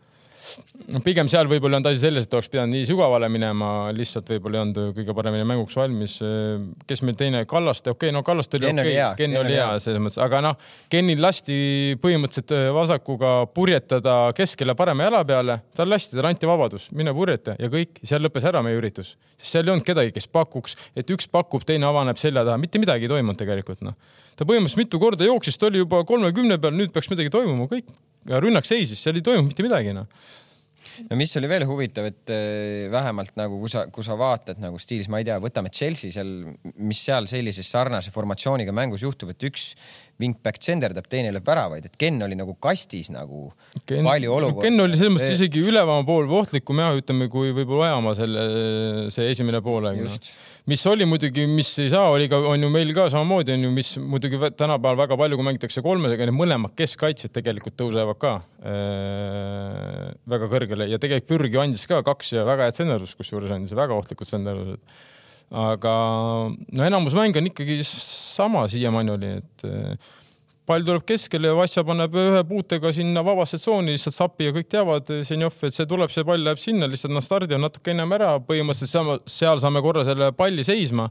[0.93, 4.59] noh, pigem seal võib-olla olnud asi selles, et oleks pidanud nii sügavale minema, lihtsalt võib-olla
[4.59, 6.17] ei olnud kõige paremini mänguks valmis.
[6.87, 9.67] kes meil teine, Kallaste, okei okay,, no Kallaste oli okei okay,, Ken oli hea.
[9.83, 10.57] selles mõttes, aga noh,
[10.91, 11.57] Kenil lasti
[12.03, 17.57] põhimõtteliselt äh, vasakuga purjetada keskele parema jala peale, tal lasti, talle anti vabadus, mine purjeta
[17.59, 19.15] ja kõik, seal lõppes ära meie üritus.
[19.37, 22.81] sest seal ei olnud kedagi, kes pakuks, et üks pakub, teine avaneb selja taha, mitte
[22.81, 23.97] midagi ei toimunud tegelikult noh.
[24.35, 27.89] ta põhimõtteliselt mitu korda jooksis, ta oli juba kolmekümne peal, nüüd peaks midagi toimuma, kõik
[28.27, 30.09] ja rünnak seisis, seal ei toimunud mitte midagi noh
[31.05, 34.79] no mis oli veel huvitav, et äh, vähemalt nagu, kui sa, kui sa vaatad nagu
[34.81, 36.31] stiilis, ma ei tea, võtame Chelsea seal,
[36.77, 39.69] mis seal sellises sarnase formatsiooniga mängus juhtub, et üks
[40.21, 43.51] wingback tsenderdab, teine lööb väravaid, et Ken oli nagu kastis nagu
[43.85, 44.65] Ken, palju olukordi.
[44.65, 48.47] Ken oli selles mõttes isegi üleval pool ohtlikum ja ütleme, kui võib-olla Ojamaa selle,
[49.13, 50.17] see esimene poolaeg no.
[50.67, 53.69] Mis oli muidugi, mis ei saa, oli ka, on ju meil ka samamoodi on ju,
[53.71, 58.33] mis muidugi tänapäeval väga palju, kui mängitakse kolmesega, need mõlemad keskkaitsjad tegelikult tõusevad ka
[58.67, 63.71] äh, väga kõrgele ja tegelikult Pürgi andis ka kaks ja väga head senderdust, kusjuures andis
[63.79, 64.83] väga ohtlikud senderdused.
[65.55, 65.93] aga
[66.51, 70.11] no enamus mänge on ikkagi sama siiamaani oli, et äh,
[70.67, 74.69] pall tuleb keskele ja Vassja paneb ühe puutega sinna vabasse tsooni lihtsalt sapi ja kõik
[74.71, 78.33] teavad, Ženjov, et see tuleb, see pall läheb sinna, lihtsalt nad stardivad natuke ennem ära,
[78.43, 81.07] põhimõtteliselt saame, seal saame korra selle palli seisma.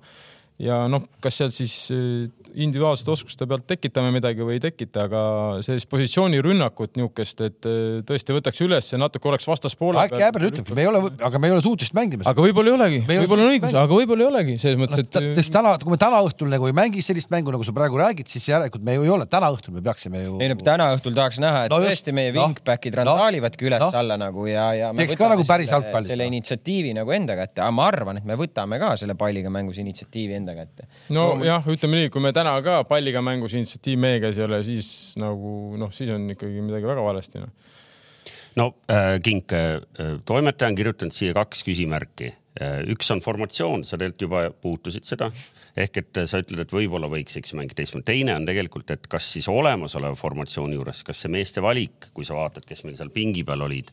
[0.63, 5.21] Ja noh, kas seal siis eh, individuaalsete oskuste pealt tekitame midagi või ei tekita, aga
[5.67, 10.77] sellist positsioonirünnakut niisugust, et eh, tõesti võtaks üles ja natuke oleks vastaspoole äkki Äber ütlebki,
[10.77, 13.21] me ei ole, aga me ei ole suutelised mängima aga võib-olla ei olegi, Me ei
[13.21, 14.57] ole võib-olla on õigus, aga võib-olla ei olegi.
[14.63, 17.53] Selles mõttes, et Noh, sest täna, kui me täna õhtul nagu ei mängi sellist mängu,
[17.55, 20.39] nagu sa praegu räägid, siis järelikult me ju ei ole, täna õhtul me peaksime ju.
[20.41, 23.03] ei no täna õhtul tahaks näha, et No no, just, tõesti meie noh, wingback'id noh,
[23.13, 24.31] randaalivadki üles-alla noh.
[24.31, 27.63] nagu ja, ja me Teeks ka nagu päris selle- jalgpallis, selle initsiatiivi nagu enda kätte,
[27.65, 30.87] aga ma arvan, et me võtame ka selle palliga mängus initsiatiivi enda kätte.
[31.17, 34.63] no jah, ütleme nii, kui me täna ka palliga mängus initsiatiiv meie käes ei ole,
[34.67, 34.89] siis
[35.21, 37.53] nagu noh, siis on ikkagi midagi väga valesti noh.
[38.63, 39.81] no äh, Kink äh,,
[40.25, 42.83] toimetaja on kirjutanud siia kaks küsimärki äh,.
[42.95, 45.33] üks on formatsioon, sa tegelikult juba puutusid seda
[45.77, 48.07] ehk et äh, sa ütled, et võib-olla võiks, eks ju mängida teistmoodi.
[48.09, 52.39] teine on tegelikult, et kas siis olemasoleva formatsiooni juures, kas see meeste valik, kui sa
[52.39, 53.93] vaatad, kes meil seal pingi peal olid,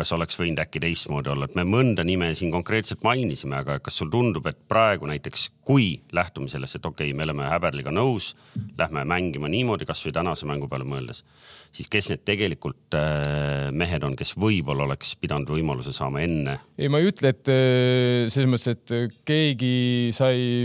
[0.00, 4.00] kas oleks võinud äkki teistmoodi olla, et me mõnda nime siin konkreetselt mainisime, aga kas
[4.00, 8.32] sul tundub, et praegu näiteks, kui lähtume sellest, et okei okay,, me oleme Häberliga nõus,
[8.78, 11.24] lähme mängima niimoodi, kasvõi tänase mängu peale mõeldes,
[11.74, 16.60] siis kes need tegelikult äh, mehed on, kes võib-olla oleks pidanud võimaluse saama enne?
[16.78, 19.74] Ei, ma ei ütle, et eh, selles mõttes, et eh, keegi
[20.16, 20.64] sai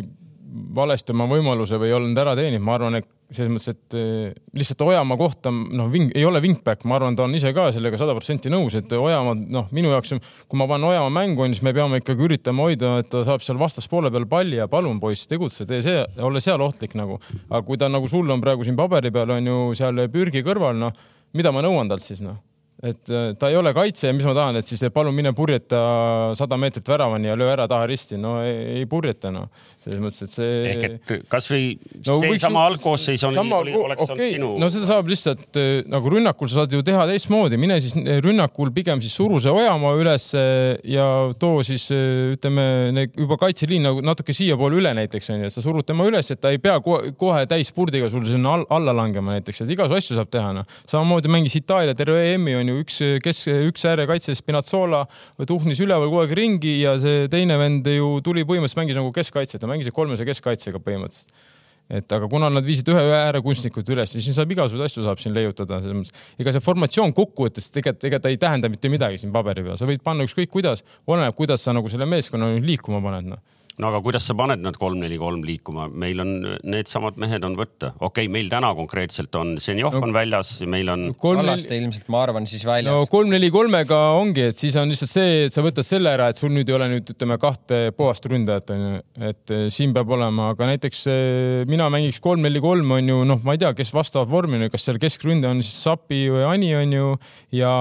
[0.76, 4.34] valesti oma võimaluse või ei olnud ära teeninud, ma arvan, et selles mõttes, et eh,
[4.58, 8.14] lihtsalt Ojamaa kohta noh, ei ole wingback, ma arvan, ta on ise ka sellega sada
[8.18, 10.16] protsenti nõus, et Ojamaa noh, minu jaoks,
[10.50, 13.60] kui ma panen Ojamaa mängu, siis me peame ikkagi üritama hoida, et ta saab seal
[13.62, 17.20] vastaspoole peal palli ja palun poiss, tegutse, tee see, ole seal ohtlik nagu.
[17.50, 20.78] aga kui ta nagu sul on praegu siin paberi peal on ju seal pürgi kõrval,
[20.80, 20.94] noh,
[21.34, 22.38] mida ma nõuan talt siis noh
[22.84, 25.80] et äh, ta ei ole kaitse ja mis ma tahan, et siis palun mine purjeta
[26.36, 29.48] sada meetrit väravani ja löö ära taha risti, no ei, ei purjeta noh,
[29.84, 30.58] selles mõttes, et see.
[30.74, 31.64] ehk et kasvõi
[32.06, 35.86] No seesama algkoosseis on, sama oli, oleks okei, olnud sinu no seda saab lihtsalt eh,
[35.88, 39.56] nagu rünnakul sa saad ju teha teistmoodi, mine siis eh, rünnakul pigem siis suru see
[39.56, 41.08] Ojamaa üles ja
[41.40, 41.88] too siis
[42.36, 46.44] ütleme juba kaitseliin nagu natuke siiapoole üle näiteks onju, et sa surud tema üles, et
[46.44, 50.32] ta ei pea kohe, täispurdiga sul sinna all, alla langema näiteks, et igasugu asju saab
[50.34, 50.78] teha noh.
[50.92, 55.04] samamoodi mängis Itaalia terve EM-i on ju üks, kes, üks äärekaitse Spinazzola
[55.48, 59.62] tuhnis üleval kogu aeg ringi ja see teine vend ju tuli põhimõtteliselt mängis nagu keskkaitset,
[59.62, 61.54] ta mängis kolmese keskkaitsega põhimõtteliselt
[61.90, 65.36] et aga kuna nad viisid ühe ühe äärekunstnikud üles, siis saab igasuguseid asju saab siin
[65.36, 66.24] leiutada, selles mõttes.
[66.42, 69.90] ega see formatsioon kokkuvõttes tegelikult, ega ta ei tähenda mitte midagi siin paberi peal, sa
[69.90, 73.44] võid panna ükskõik kuidas, oleneb, kuidas sa nagu selle meeskonna liikuma paned noh.
[73.82, 76.32] No aga kuidas sa paned nad kolm-neli-kolm liikuma, meil on
[76.64, 80.90] needsamad mehed on võtta, okei okay,, meil täna konkreetselt on Zenjov No- on väljas, meil
[80.92, 83.10] on kolm Kallaste ilmselt ma arvan siis no väljas.
[83.12, 86.72] kolm-neli-kolmega ongi, et siis on lihtsalt see, et sa võtad selle ära, et sul nüüd
[86.72, 91.04] ei ole nüüd ütleme kahte puhast ründajat onju, et eh, siin peab olema, aga näiteks
[91.12, 94.88] eh, mina mängiks kolm-neli-kolm on ju noh, ma ei tea, kes vastavat vormi on, kas
[94.88, 97.12] seal keskründaja on siis Sapi või Ani on ju
[97.60, 97.76] ja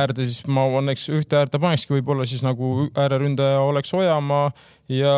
[0.00, 4.48] äärde siis ma paneks ühte äärde panekski võib-olla siis nagu ääreründaja oleks Ojamaa
[4.92, 5.12] ja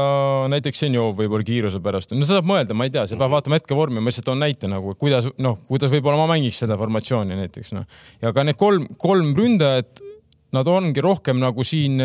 [0.50, 3.60] näiteks Senjov võib-olla kiiruse pärast, no seda saab mõelda, ma ei tea, sa pead vaatama
[3.60, 7.74] hetkevormi, ma lihtsalt toon näite nagu, kuidas noh, kuidas võib-olla ma mängiks seda formatsiooni näiteks
[7.76, 7.86] noh.
[8.22, 10.02] ja ka need kolm, kolm ründajat,
[10.56, 12.02] nad ongi rohkem nagu siin,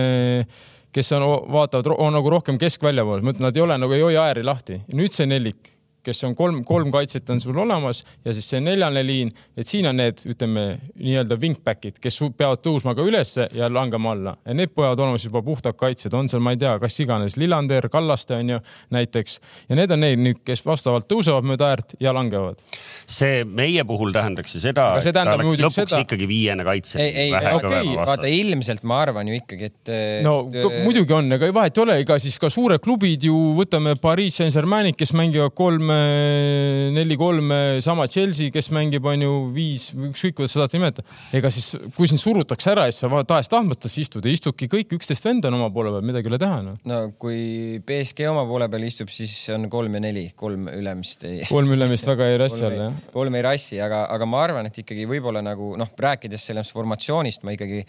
[0.96, 1.26] kes on,
[1.56, 4.46] vaatavad, on nagu rohkem keskvälja pool, ma ütlen, nad ei ole nagu, ei hoia ääri
[4.46, 4.84] lahti.
[4.94, 5.75] nüüd see nelik,
[6.06, 9.88] kes on kolm, kolm kaitset on sul olemas ja siis see neljane liin, et siin
[9.90, 10.66] on need, ütleme
[10.96, 15.30] nii-öelda wingback'id, kes peavad tõusma ka ülesse ja langema alla ja need peavad olema siis
[15.32, 18.60] juba puhtad kaitsjad, on seal, ma ei tea, kas iganes Lillander, Kallaste on ju
[18.96, 19.40] näiteks
[19.70, 22.62] ja need on need nüüd, kes vastavalt tõusevad mööda äärt ja langevad.
[23.10, 26.28] see meie puhul tähendaks ju seda, Aga see et ta tähendab oleks lõpuks seda- ikkagi
[26.30, 27.00] viiene kaitse.
[27.02, 29.94] ei, ei, okei, vaata ilmselt ma arvan ju ikkagi, et.
[30.26, 30.38] no
[30.84, 34.98] muidugi on, ega vahet ei ole, ega siis ka suured klubid ju võtame Pariis Saint-Germainid,
[35.00, 35.92] kes mängivad kolm,
[36.96, 37.52] neli, kolm,
[37.84, 41.08] sama Chelsea, kes mängib, on ju viis, ükskõik kuidas seda nimetada.
[41.36, 44.98] ega siis, kui sind surutakse ära ja siis sa tahes-tahtmata siis istud ja istudki kõik
[44.98, 46.78] üksteist venda on oma poole peal, midagi ei ole teha noh.
[46.90, 51.42] no kui BSG oma poole peal istub, siis on kolm ja neli, kolm ülemist ei.
[51.50, 54.84] kolm ülemist väga ei rassi ei jah., kolm ei rassi, aga, aga ma arvan, et
[54.84, 57.84] ikkagi võib-olla nagu noh, rääkides sellest formatsioonist, ma ikkagi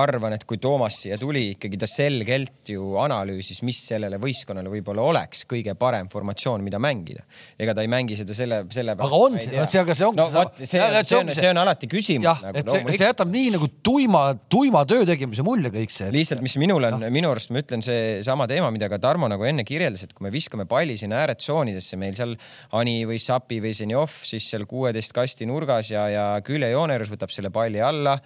[0.00, 5.04] arvan, et kui Toomas siia tuli, ikkagi ta selgelt ju analüüsis, mis sellele võistkonnale võib-olla
[5.10, 7.22] oleks kõige parem formatsioon, mida mängida.
[7.58, 10.28] ega ta ei mängi seda selle, selle Aga on see- see- aga see ongi no
[10.30, 12.96] see Ja, et, see see on, see- see on alati küsimus jah, nagu et see,
[12.96, 16.10] see jätab nii nagu tuima, tuima töö tegemise mulje kõik see.
[16.14, 19.64] lihtsalt, mis minul on, minu arust ma ütlen seesama teema, mida ka Tarmo nagu enne
[19.64, 22.36] kirjeldas, et kui me viskame palli sinna ääretsoonidesse, meil seal
[22.72, 27.30] Ani või Sapi või Zenjov siis seal kuueteist kasti nurgas ja, ja küljejoone juures võtab
[27.34, 28.18] selle palli alla,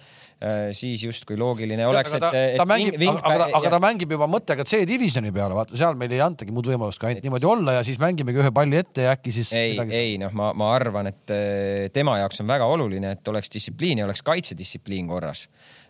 [0.77, 2.75] siis justkui loogiline oleks, et et aga,
[3.25, 7.01] aga, aga ta mängib juba mõttega C-divisjoni peale, vaata seal meil ei antagi muud võimalust
[7.01, 10.19] kui ainult niimoodi olla ja siis mängimegi ühe palli ette ja äkki siis ei, ei
[10.21, 14.05] noh, ma, ma arvan, et eh, tema jaoks on väga oluline, et oleks distsipliin ja
[14.05, 15.47] oleks kaitsedistsipliin korras.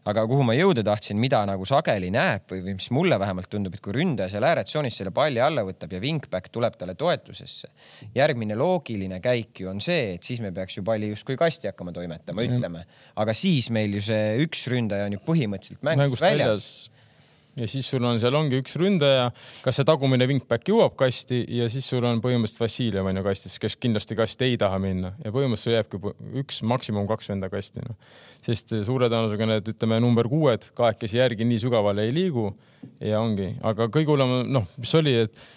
[0.08, 3.76] Aga kuhu ma jõuda tahtsin, mida nagu sageli näeb või, või mis mulle vähemalt tundub,
[3.76, 7.72] et kui ründaja seal ääretsoonis selle palli alla võtab ja wingback tuleb talle toetusesse,
[8.16, 11.96] järgmine loogiline käik ju on see, et siis me peaks ju palli justkui kasti hakkama
[11.96, 12.86] toimetama, ütleme,
[13.20, 16.72] aga siis meil ju see üks ründaja on ju põhimõtteliselt mängust, väljas.
[17.58, 19.30] Ja siis sul on seal ongi üks ründaja,
[19.66, 23.58] kas see tagumine wingback jõuab kasti ja siis sul on põhimõtteliselt Vassiljev on ju kastis,
[23.62, 27.84] kes kindlasti kasti ei taha minna ja põhimõtteliselt sul jääbki üks, maksimum kaks venda kasti
[27.86, 27.98] noh.
[28.46, 32.52] sest suure tõenäosusega need, ütleme number kuued kahekesi järgi nii sügavale ei liigu
[33.04, 35.48] ja ongi, aga kõige hullem noh, mis oli, et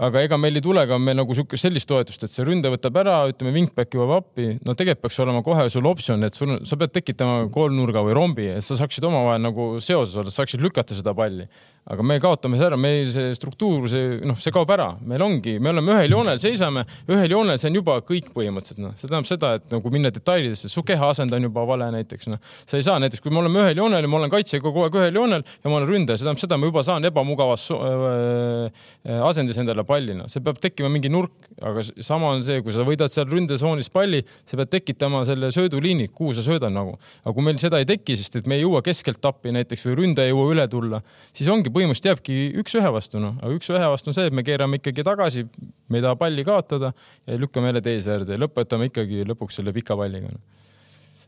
[0.00, 2.96] aga ega meil ei tule ka me nagu siukest sellist toetust, et see ründaja võtab
[3.02, 6.78] ära, ütleme wingback jõuab appi, no tegelikult peaks olema kohe sul optsioon, et sul, sa
[6.80, 11.14] pead tekitama kolmnurga või rombi, et sa saaksid omavahel nagu seoses olla, saaksid lükata seda
[11.16, 11.48] palli.
[11.90, 15.56] aga me kaotame see ära, meil see struktuur, see noh, see kaob ära, meil ongi,
[15.58, 19.26] me oleme ühel joonel, seisame ühel joonel, see on juba kõik põhimõtteliselt noh, see tähendab
[19.26, 22.86] seda, et nagu minna detailidesse, su keha asend on juba vale näiteks noh, sa ei
[22.86, 25.42] saa näiteks, kui me oleme ühel joonel ja ma olen kaitsega kogu aeg ühel joonel
[25.42, 29.82] ja ma olen ründaja, see tähendab seda, ma juba saan ebamugavas so- äh, asendis endale
[29.90, 33.26] palli, noh, see peab tekkima mingi nurk, aga sama on see, kui sa võidad seal
[33.30, 36.96] ründesoonis palli, sa pead tekitama selle sööduliini, kuhu sa söödad nagu.
[37.24, 39.98] aga kui meil seda ei teki, sest et me ei jõua keskelt appi näiteks või
[40.04, 41.02] ründaja ei jõua üle tulla,
[41.34, 44.80] siis ongi põhimõtteliselt jääbki üks-ühe vastu, noh, aga üks-ühe vastu on see, et me keerame
[44.80, 45.46] ikkagi tagasi,
[45.90, 46.94] me ei taha palli kaotada
[47.26, 48.36] ja lükkame jälle teise äärde.
[48.36, 50.40] Ja lõpetame ikkagi lõpuks selle pika palliga no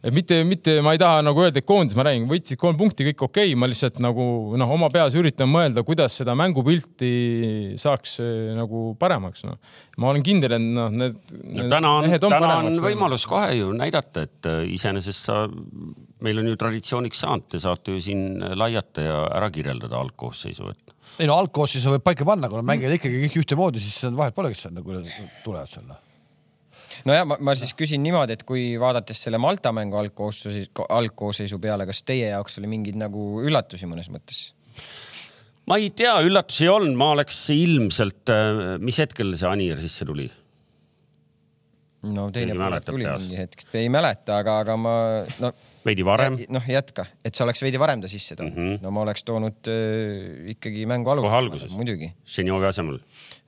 [0.03, 3.07] et mitte, mitte ma ei taha nagu öelda, et koondis, ma räägin, võtsid kolm punkti,
[3.11, 4.25] kõik okei okay,, ma lihtsalt nagu
[4.59, 7.13] noh, oma peas üritan mõelda, kuidas seda mängupilti
[7.81, 9.61] saaks eh, nagu paremaks, noh.
[10.03, 13.53] ma olen kindel, et noh, need, no need täna on, täna on paremaks võimalus kohe
[13.61, 15.45] ju näidata, et äh, iseenesest sa,
[16.23, 20.99] meil on ju traditsiooniks saanud, te saate ju siin laiata ja ära kirjeldada algkoosseisu, et
[21.21, 24.51] ei no algkoosseisu võib paika panna, kui nad mängivad ikkagi kõik ühtemoodi, siis vahet pole,
[24.53, 24.99] kes seal nagu
[25.45, 26.01] tulevad seal noh.
[27.09, 31.87] nojah, ma, ma siis küsin niimoodi, et kui vaadates selle Malta mängu algkoosseisu, algkoosseisu peale,
[31.89, 34.51] kas teie jaoks oli mingeid nagu üllatusi mõnes mõttes?
[35.69, 38.33] ma ei tea, üllatusi ei olnud, ma oleks ilmselt,
[38.83, 40.31] mis hetkel see Anier sisse tuli?
[42.11, 43.29] no teine pool tuli peast?
[43.29, 44.95] mingi hetk, ei mäleta, aga, aga ma
[45.43, 45.53] no
[45.85, 48.67] veidi varem, noh, jätka, et sa oleks veidi varem ta sisse toonud mm.
[48.67, 48.83] -hmm.
[48.83, 53.01] no ma oleks toonud äh, ikkagi mängu Kohe alustada alguses., muidugi Ženjovi asemel.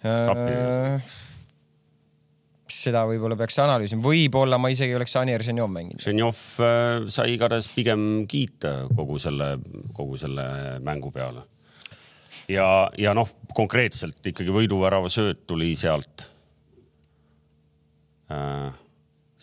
[0.04, 1.14] Äh,.
[2.85, 6.03] Seda võib-olla peaks analüüsima, võib-olla ma isegi oleks Anier Ženjov mänginud.
[6.05, 9.55] Ženjov äh, sai igatahes pigem kiita kogu selle,
[9.97, 10.47] kogu selle
[10.85, 11.47] mängu peale.
[12.53, 12.68] ja,
[13.01, 16.29] ja noh, konkreetselt ikkagi võiduvärava sööt tuli sealt.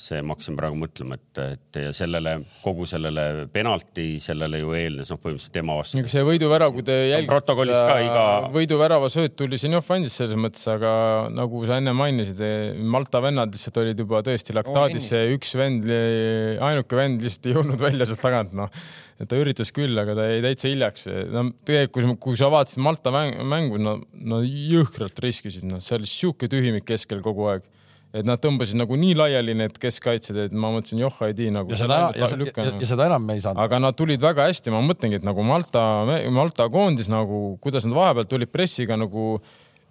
[0.02, 2.34] see, ma hakkasin praegu mõtlema, et, et ja sellele
[2.64, 6.96] kogu sellele penalti, sellele ju eelnes noh, põhimõtteliselt tema vastu ega see võiduvärav, kui te
[7.12, 10.94] jälgite protokollis ka iga- võiduvärava sööt tuli Ženjov andis selles mõttes, aga
[11.34, 12.42] nagu sa enne mainisid,
[12.92, 17.82] Malta vennad lihtsalt olid juba tõesti laktaadis, see üks vend, ainuke vend lihtsalt ei jõudnud
[17.82, 18.72] välja sealt tagant, noh.
[19.22, 21.06] et ta üritas küll, aga ta jäi täitsa hiljaks.
[21.34, 26.10] no tegelikult, kui sa vaatasid Malta mäng- mängu, no, no jõhkralt riskisid, noh, seal oli
[26.10, 27.70] sihuke tühimik keskel kogu aeg
[28.12, 31.72] et nad tõmbasid nagu nii laiali need keskkaitsjad, et ma mõtlesin, joh, ei tii nagu.
[31.72, 33.62] ja seda, ja, ja, ja, seda enam me ei saanud.
[33.64, 35.84] aga nad tulid väga hästi, ma mõtlengi, et nagu Malta,
[36.34, 39.38] Malta koondis nagu, kuidas nad vahepeal tulid pressiga nagu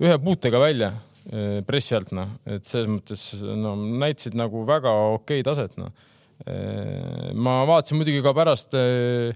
[0.00, 0.92] ühe puutega välja,
[1.32, 5.92] eh, pressi alt noh, et selles mõttes no näitasid nagu väga okei taset noh.
[7.36, 9.34] ma vaatasin muidugi ka pärast eh,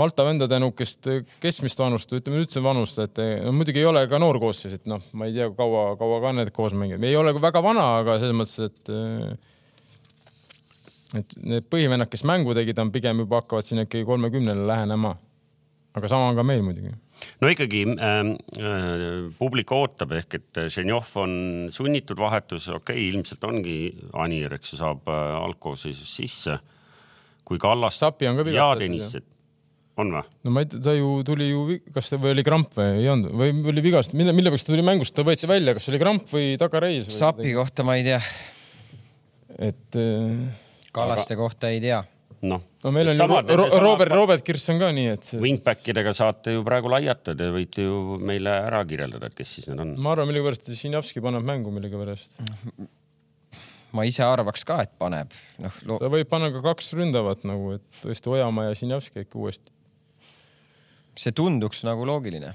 [0.00, 1.08] Malta vendade nihukest
[1.42, 5.02] keskmist vanust, ütleme üldse vanust, et no, muidugi ei ole ka noor koosseis, et noh,
[5.12, 8.38] ma ei tea, kaua, kaua ka need koos mängivad, ei ole väga vana, aga selles
[8.38, 9.34] mõttes, et eh,
[11.18, 15.16] et need põhivennad, kes mängu tegid, on pigem juba hakkavad siin ikkagi kolmekümnele lähenema.
[15.92, 16.92] aga sama on ka meil muidugi.
[17.40, 18.20] no ikkagi äh,
[18.56, 21.34] äh, publik ootab ehk et Ženjov on
[21.70, 23.76] sunnitud vahetus, okei okay,, ilmselt ongi
[24.12, 26.58] Anier, eks ju, saab äh, algkoosseisus sisse.
[27.44, 29.31] kui Kallas Sapi on ka ja vigastatud, Tõnis,
[30.02, 30.22] on või?
[30.44, 33.08] no ma ei tea, ta ju tuli ju, kas ta või oli kramp või ei
[33.12, 36.00] olnud või oli vigast, mille, mille pärast ta tuli mängust, ta võeti välja, kas oli
[36.02, 37.18] kramp või tagareis või?
[37.20, 38.20] Sapi kohta ma ei tea,
[39.72, 40.32] et eh,
[40.92, 42.02] Kallaste kohta ei tea.
[42.42, 45.38] noh, no meil on ju Ro- Ro- Robert, Robert Kirss on ka nii, et see,
[45.40, 49.70] Wingback idega saate ju praegu laiata, te võite ju meile ära kirjeldada, et kes siis
[49.70, 49.94] need on.
[50.02, 52.34] ma arvan, millegipärast Sinjavski paneb mängu millegipärast.
[53.92, 55.30] ma ise arvaks ka, et paneb,
[55.62, 59.70] noh ta võib panna ka kaks ründavat nagu, et tõesti Ojamaa ja Sinjavski äkki uuesti.
[61.18, 62.52] See tunduks nagu loogiline,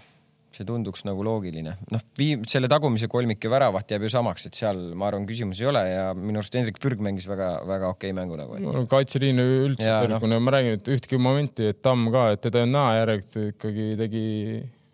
[0.57, 4.79] see tunduks nagu loogiline, noh, vii-, selle tagumise kolmiku väravat jääb ju samaks, et seal
[4.97, 8.57] ma arvan, küsimusi ei ole ja minu arust Hendrik Pürg mängis väga-väga okei mängu nagu.
[8.89, 12.97] kaitseliin üldse tervikuna no., ma räägin, et ühtki momenti, et Tamm ka, et teda näe
[13.03, 14.25] järjelt ikkagi tegi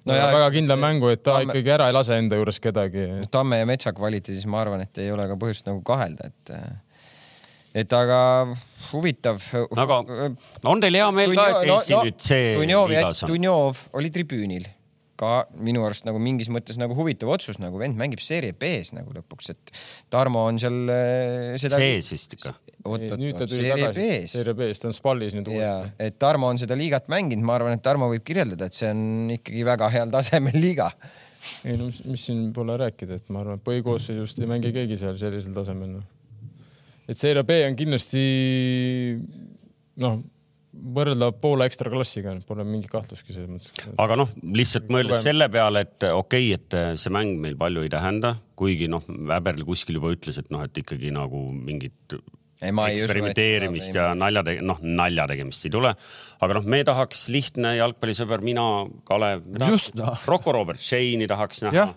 [0.03, 2.35] No no jaa, väga kindla see- mängu, et ta Tamme- ikkagi ära ei lase enda
[2.35, 3.05] juures kedagi.
[3.31, 6.51] Tamme ja Metsa kvaliteedis ma arvan, et ei ole ka põhjust nagu kahelda, et
[7.73, 8.19] et aga
[8.91, 9.41] huvitav.
[9.85, 9.99] aga
[10.69, 12.95] on teil hea meel ka, et Eesti nüüd see Dunjov?
[13.25, 14.69] Dunjov oli tribüünil
[15.19, 15.31] ka
[15.61, 19.51] minu arust nagu mingis mõttes nagu huvitav otsus, nagu vend mängib seeria B-s nagu lõpuks,
[19.53, 19.73] et
[20.13, 21.79] Tarmo on seal äh, seda.
[21.81, 22.55] sees vist ikka.
[22.83, 24.33] nüüd ta tuli tagasi B-s.
[24.33, 27.59] seeria B-s, ta on Spallis nüüd ja uuesti., et Tarmo on seda liigat mänginud, ma
[27.59, 30.89] arvan, et Tarmo võib kirjeldada, et see on ikkagi väga heal tasemel liiga.
[31.67, 34.99] ei no mis, mis siin pole rääkida, et ma arvan, et põhikoosseisust ei mängi keegi
[35.05, 36.03] seal sellisel tasemel no..
[37.07, 38.23] Et seeria B on kindlasti
[40.03, 40.21] noh,
[40.73, 43.89] võrreldav Poola ekstraklassiga, pole mingit kahtlustki selles mõttes.
[44.01, 45.25] aga noh, lihtsalt mõeldes Tugevam.
[45.27, 49.65] selle peale, et okei okay,, et see mäng meil palju ei tähenda, kuigi noh, Väberl
[49.67, 52.17] kuskil juba ütles, et noh, et ikkagi nagu mingit
[52.63, 55.89] Ei, usu, eksperimenteerimist ei, ja nalja, noh, nalja tegemist ei tule.
[56.43, 58.63] aga noh, me tahaks lihtne jalgpallisõber, mina,
[59.07, 60.23] Kalev, noh.
[60.29, 61.91] Rocco Robert Shane'i tahaks näha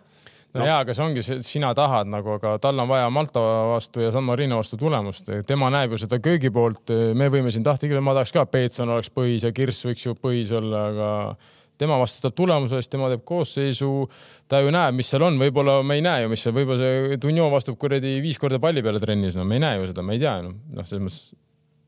[0.56, 0.62] Jah..
[0.62, 3.42] no jaa, aga see ongi see, sina tahad nagu, aga tal on vaja Malta
[3.72, 5.28] vastu ja San Marino vastu tulemust.
[5.46, 8.90] tema näeb ju seda köögi poolt, me võime siin tahta küll, ma tahaks ka, Peetson
[8.94, 11.12] oleks põhis ja Kirss võiks ju põhis olla, aga
[11.76, 13.90] tema vastutab tulemuse eest, tema teeb koosseisu,
[14.48, 17.18] ta ju näeb, mis seal on, võib-olla me ei näe ju, mis seal, võib-olla see
[17.20, 20.16] Dunjo vastub kuradi viis korda palli peale trennis, no me ei näe ju seda, me
[20.16, 21.45] ei tea, noh, noh, selles mõttes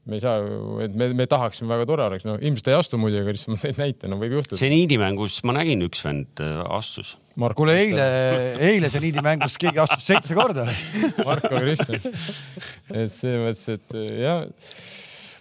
[0.09, 3.01] me ei saa ju, et me, me tahaksime, väga tore oleks, no ilmselt ei astu
[3.01, 4.61] muidugi, aga lihtsalt ma tõin näite, no võib juhtuda.
[4.61, 7.16] seniidi mängus ma nägin, üks vend äh, astus.
[7.37, 8.07] kuule, eile,
[8.71, 10.64] eile see Niidi mängus keegi astus seitse korda.
[11.29, 12.01] Marko Kristjan.
[12.88, 14.47] et selles mõttes, et jah,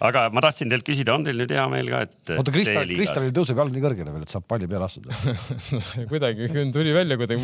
[0.04, 3.32] aga ma tahtsin teilt küsida, on teil nüüd hea meel ka, et oota, Kristal, Kristalil
[3.40, 5.16] tõuseb jalg nii kõrgele veel, et saab palli peale astuda.
[6.12, 7.40] kuidagi tuli välja kuidagi,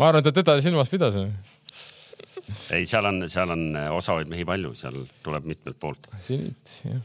[0.00, 1.20] ma arvan, et ta teda silmas pidas.
[2.74, 6.10] ei, seal on, seal on osavaid mehi palju, seal tuleb mitmelt poolt.
[6.24, 7.00] seniit, jah.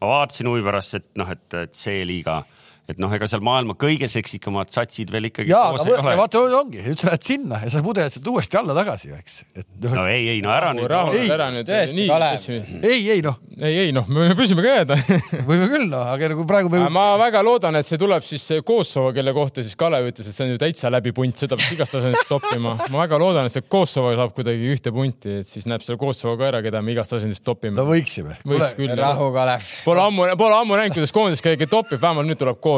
[0.00, 2.40] ma vaatasin huvi pärast, et noh, et, et see liiga,
[2.86, 6.16] et noh, ega seal maailma kõige seksikamad satsid veel ikkagi ja, koos aga ei ole.
[6.20, 9.40] vaata, ongi, nüüd sa lähed sinna ja sa mudeled sealt uuesti alla tagasi eks.
[9.58, 10.86] et noh no, ei, ei no ära nüüd.
[10.90, 11.66] rahu Ei,, ära nüüd.
[11.66, 12.46] tõesti, nii, Kalev.
[12.86, 14.98] ei, ei noh, ei, ei noh, me püsime ka jääda.
[15.48, 16.82] võime küll noh, aga nagu praegu me.
[16.92, 20.46] ma väga loodan, et see tuleb siis Kosovo, kelle kohta siis Kalev ütles, et see
[20.46, 22.76] on ju täitsa läbi punt, seda peaks igast asjandist toppima.
[22.92, 26.36] ma väga loodan, et see Kosovo saab kuidagi ühte punti, et siis näeb selle Kosovo
[26.38, 27.86] ka ära, keda me igast asjandist topime no.
[27.90, 28.38] võiksime.
[28.46, 28.94] võiks küll.
[29.00, 29.72] rahu, Kalev.
[29.86, 32.75] Pole ammu, pole ammu näinud, kuidas koondis keegi topib, vähemalt nüüd tuleb Kosovo.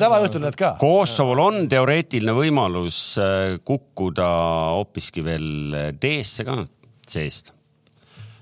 [0.00, 0.74] Täna õhtul need ka.
[0.80, 4.28] Kosovol on teoreetiline võimalus äh, kukkuda
[4.76, 6.62] hoopiski veel äh, D-sse ka
[7.08, 7.52] seest.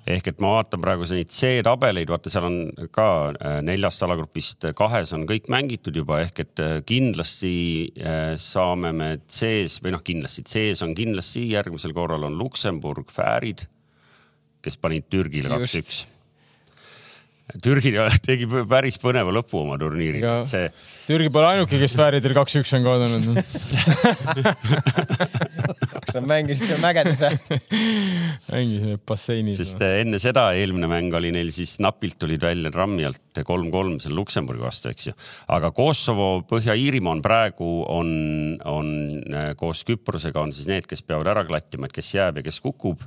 [0.07, 5.15] ehk et ma vaatan praegu neid C-tabeleid, vaata, seal on ka äh, neljast alagrupist kahes
[5.15, 7.55] on kõik mängitud juba ehk et kindlasti
[8.39, 13.67] saame me C-s või noh, kindlasti C-s on kindlasti järgmisel korral on Luksemburg, Fäärid,
[14.63, 16.05] kes panid Türgile kaks-üks.
[17.63, 17.91] Türgi
[18.29, 20.65] tegi päris põneva lõpu oma turniiril Ega-, see
[21.09, 23.25] Türgi pole ainuke, kes Fääridel kaks-üks on kaotanud.
[26.13, 27.59] sa mängisid seal mägedes või?
[28.53, 29.59] mängisime basseinis.
[29.59, 33.99] sest äh, enne seda eelmine mäng oli neil siis napilt tulid välja trammi alt kolm-kolm
[34.03, 35.17] seal Luksemburgi vastu, eks ju.
[35.57, 38.13] aga Kosovo, Põhja-Iirimaa on praegu on,
[38.69, 38.93] on
[39.33, 42.61] äh, koos Küprosega on siis need, kes peavad ära klattima, et kes jääb ja kes
[42.63, 43.03] kukub.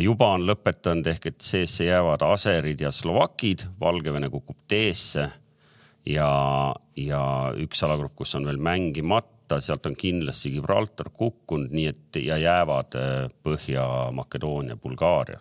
[0.00, 5.28] Juba on lõpetanud ehk et seesse jäävad aserid ja slovakid, Valgevene kukub D-sse
[6.06, 6.30] ja,
[6.96, 7.22] ja
[7.60, 12.98] üks alagrupp, kus on veel mängimata, sealt on kindlasti Gibraltar kukkunud, nii et ja jäävad
[12.98, 15.40] äh, Põhja-Makedoonia, Bulgaaria.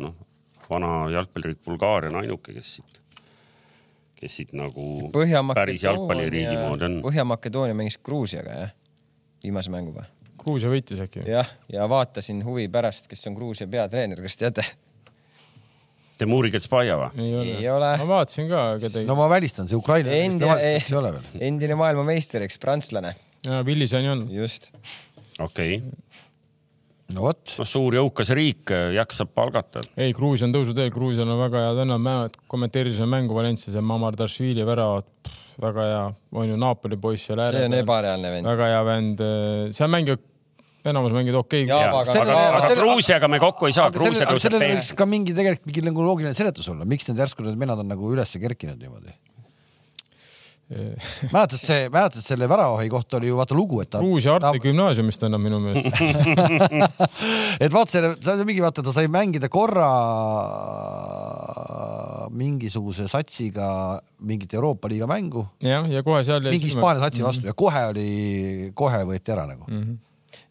[0.00, 0.14] noh,
[0.70, 3.00] vana jalgpalliriik Bulgaaria on ainuke, kes siit,
[4.20, 5.08] kes siit nagu
[5.54, 7.00] päris jalgpalliriigi moodi on.
[7.08, 8.76] Põhja-Makedoonia mängis Gruusiaga jah,
[9.44, 10.06] viimase mängu või?
[10.48, 11.24] Gruusia võitis äkki?
[11.28, 14.64] jah, ja vaatasin huvi pärast, kes on Gruusia peatreener, kas teate?
[16.18, 17.22] Temuri Ketspaia või?
[17.22, 21.14] ei ole, Ei ma vaatasin ka kedagi no ma välistan, see Ukraina Endi- ei ole
[21.14, 21.28] veel.
[21.50, 23.14] endine maailmameister, eks, prantslane,
[23.46, 23.62] no,.
[23.66, 24.26] Villisani on.
[24.34, 24.72] just.
[25.38, 26.24] okei okay.,
[27.14, 29.84] no vot, noh, suur jõukas riik jaksab palgata.
[29.96, 32.16] ei, Gruusia on tõusuteel, Gruusial on väga head ma
[32.50, 35.30] kommenteerisin mängu Valencias ja Mamardašvili väravat,
[35.62, 36.02] väga hea,
[36.40, 38.50] on ju Napoli poiss seal see on ebareaalne vend.
[38.50, 39.24] väga hea vend,
[39.76, 40.26] seal mängivad,
[40.86, 41.74] enamus mängivad okei okay..
[41.74, 44.80] aga- aga, aga, aga selle- Gruusiaga me kokku ei saa, Gruusia sellel, tõuseb sellel teine
[44.80, 44.92] võiks.
[44.98, 48.12] ka mingi tegelikult mingi nagu loogiline seletus olla, miks need järsku need vennad on nagu
[48.14, 49.16] üles kerkinud niimoodi.
[51.32, 55.22] mäletad see, mäletad selle väravahi kohta oli ju vaata lugu, et ta, Gruusia Arti gümnaasiumist
[55.24, 55.96] annab minu meelest.
[57.64, 59.88] et vaata selle, see on mingi vaata, ta sai mängida korra
[62.36, 63.70] mingisuguse satsiga
[64.28, 66.44] mingit Euroopa liiga mängu, jah, ja kohe seal.
[66.44, 68.10] mingi Hispaania satsi vastu ja kohe oli,
[68.76, 69.64] kohe võeti ära nagu.
[69.72, 69.96] Mhm.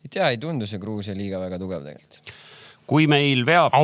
[0.03, 2.34] Ei tea, ei tundu see Gruusia liiga väga tugev tegelikult.
[2.88, 3.75] kui meil veab,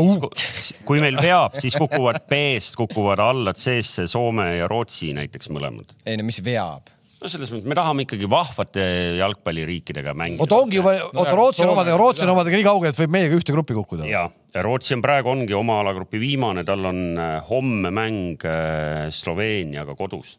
[0.88, 5.98] kui meil veab, siis kukuvad B-st kukuvad alla C-sse Soome ja Rootsi näiteks mõlemad.
[6.06, 6.94] ei no mis veab?
[7.24, 8.86] no selles mõttes me tahame ikkagi vahvate
[9.20, 10.44] jalgpalliriikidega mängida.
[10.44, 13.40] oota, ongi juba, oota Rootsi on omadega, Rootsi on omadega nii kaugel, et võib meiega
[13.40, 14.08] ühte gruppi kukkuda.
[14.10, 14.26] ja,
[14.56, 19.96] ja Rootsi on praegu ongi oma alagrupi viimane, tal on äh, homme mäng äh, Sloveeniaga
[20.00, 20.38] kodus.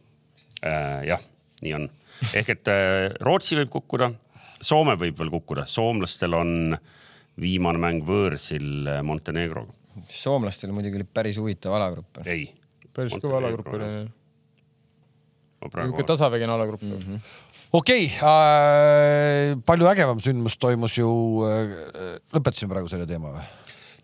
[0.64, 1.20] jah,
[1.64, 1.88] nii on.
[2.32, 4.10] ehk et äh, Rootsi võib kukkuda,
[4.64, 6.52] Soome võib veel kukkuda, soomlastel on
[7.40, 9.72] viimane mäng võõrsil äh, Montenegroga.
[10.08, 12.22] soomlastel muidugi oli päris huvitav alagrupp.
[12.26, 12.48] ei.
[12.94, 13.90] päris kõva alagrupp oli.
[15.64, 16.98] praegu niisugune tasavägine alagrupp mm.
[16.98, 17.20] -hmm.
[17.72, 21.10] okei äh,, palju ägevam sündmus toimus ju
[21.48, 23.44] äh,, lõpetasime praegu selle teema või?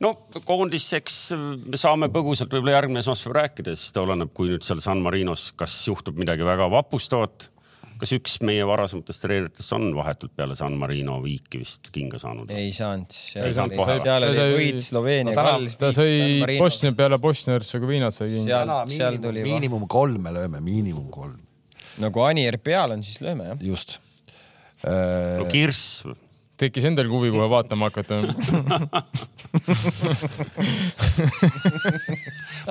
[0.00, 4.80] no koondis, eks me saame põgusalt võib-olla järgmine esmaspäev rääkida, sest oleneb, kui nüüd seal
[4.80, 7.50] San Marinos, kas juhtub midagi väga vapustavat.
[8.00, 12.50] Kas üks meie varasematest treeneritest on vahetult peale San Marino viiki vist kinga saanud?
[12.50, 13.10] ei saanud.
[13.44, 13.98] Ei saanud kohe.
[14.00, 15.42] seal oli Ta sai- võit Sloveenia No
[15.80, 16.12] ta sai
[16.58, 18.48] Bosnia peale Bosnia-Hertsegoviinat sai kinni.
[18.50, 21.38] Seal- seal tuli miinimum kolme lööme, miinimum kolm,
[22.00, 23.58] no kui Anier peal on, siis lööme jah.
[23.72, 23.98] just
[24.84, 25.50] no äh,.
[25.52, 26.02] Kirss,
[26.60, 28.14] tekkis endal huvi kohe vaatama hakata.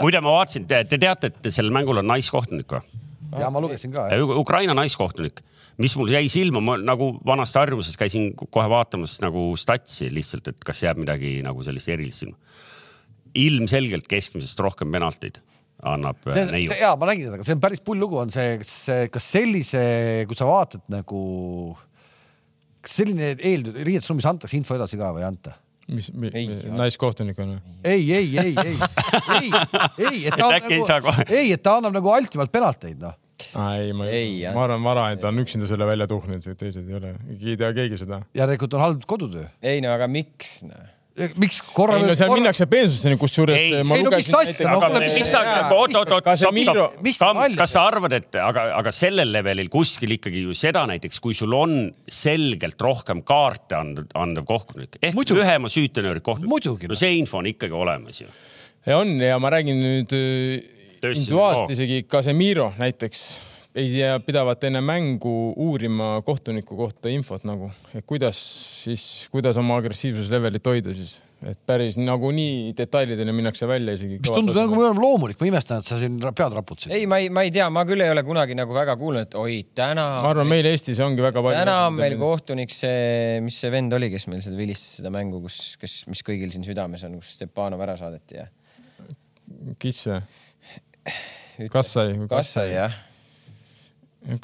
[0.02, 2.84] muide, ma vaatasin, te te teate, et sellel mängul on naiskohtunik või?
[3.38, 4.08] Ja ma lugesin ka.
[4.40, 5.44] Ukraina naiskohtunik,
[5.82, 10.66] mis mul jäi silma, ma nagu vanasti harjumuses käisin kohe vaatamas nagu statsi lihtsalt, et
[10.66, 12.38] kas jääb midagi nagu sellist erilist silma.
[13.38, 15.38] ilmselgelt keskmisest rohkem penalteid
[15.86, 18.32] annab äh, see, neiu ja ma nägin seda, aga see on päris pull lugu, on
[18.34, 18.74] see, kas,
[19.14, 19.84] kas sellise,
[20.28, 21.22] kui sa vaatad nagu,
[22.84, 25.56] kas selline eel, riietusruumis antakse info edasi ka või ei anta?
[25.90, 27.74] mis, Ei, naiskohtunik on või?
[27.84, 28.76] ei, ei, ei, ei,
[29.36, 29.50] ei,
[30.10, 33.18] ei, et ta annab nagu, ei, et ta annab nagu altimalt penalteid, noh.
[33.80, 37.00] ei, ma Ei, ma arvan, Vara, et ta on üksinda selle välja tuhninud, teised ei
[37.00, 38.22] ole, ei tea keegi seda.
[38.38, 39.50] järelikult on halb kodutöö.
[39.64, 40.80] ei no aga miks no??
[41.40, 45.32] Miks korra ei no seal minnakse peensuseni, kusjuures Ei, no mis lugesin asja, kuule, siis
[45.34, 45.42] sa,
[45.76, 49.72] oot, oot, oot, stopp, Miro- stopp, mis kas sa arvad, et aga, aga sellel levelil
[49.74, 51.76] kuskil ikkagi ju seda näiteks, kui sul on
[52.10, 57.76] selgelt rohkem kaarte andev, andev kohtunik ehk lühema süütenööri kohtunik no see info on ikkagi
[57.76, 58.32] olemas ju.
[58.96, 65.32] on ja ma räägin nüüd äh, individuaalselt isegi Casemiro näiteks ei tea, pidavat enne mängu
[65.62, 68.38] uurima kohtuniku kohta infot nagu, et kuidas
[68.84, 69.04] siis,
[69.34, 74.18] kuidas oma agressiivsuslevelit hoida siis, et päris nagunii detailideni minnakse välja isegi.
[74.24, 76.96] mis tundub nagu loomulik, ma imestan, et sa siin pead raputasid.
[76.98, 79.38] ei, ma ei, ma ei tea, ma küll ei ole kunagi nagu väga kuulnud, et
[79.40, 81.60] oi, täna, ma arvan, meil Eestis ongi väga palju.
[81.62, 85.44] täna on meil kohtunik see, mis see vend oli, kes meil seda vilistas, seda mängu,
[85.46, 88.50] kus, kes, mis kõigil siin südames on, kus Stepanov ära saadeti ja
[89.82, 90.20] Kiss või?
[91.70, 92.14] Kassai.
[92.30, 92.98] Kassai jah.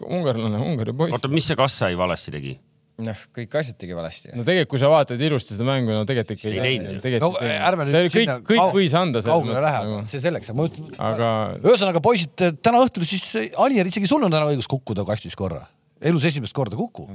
[0.06, 1.18] ungarlane, Ungari poiss.
[1.18, 2.56] oota, mis see Kassai valesti tegi?
[3.04, 4.32] noh, kõik asjad tegi valesti.
[4.32, 7.88] no tegelikult, kui sa vaatad ilusti seda mängu, no tegelikult ikka Ei teinud no ärme
[7.90, 9.98] nüüd see oli kõik, kõik võis anda kaugele lähe, nagu.
[10.12, 10.54] see selleks,
[11.10, 15.66] aga ühesõnaga poisid, täna õhtul siis Anier, isegi sul on täna õigus kukkuda kastis korra.
[16.06, 17.06] Elus esimest korda kuku.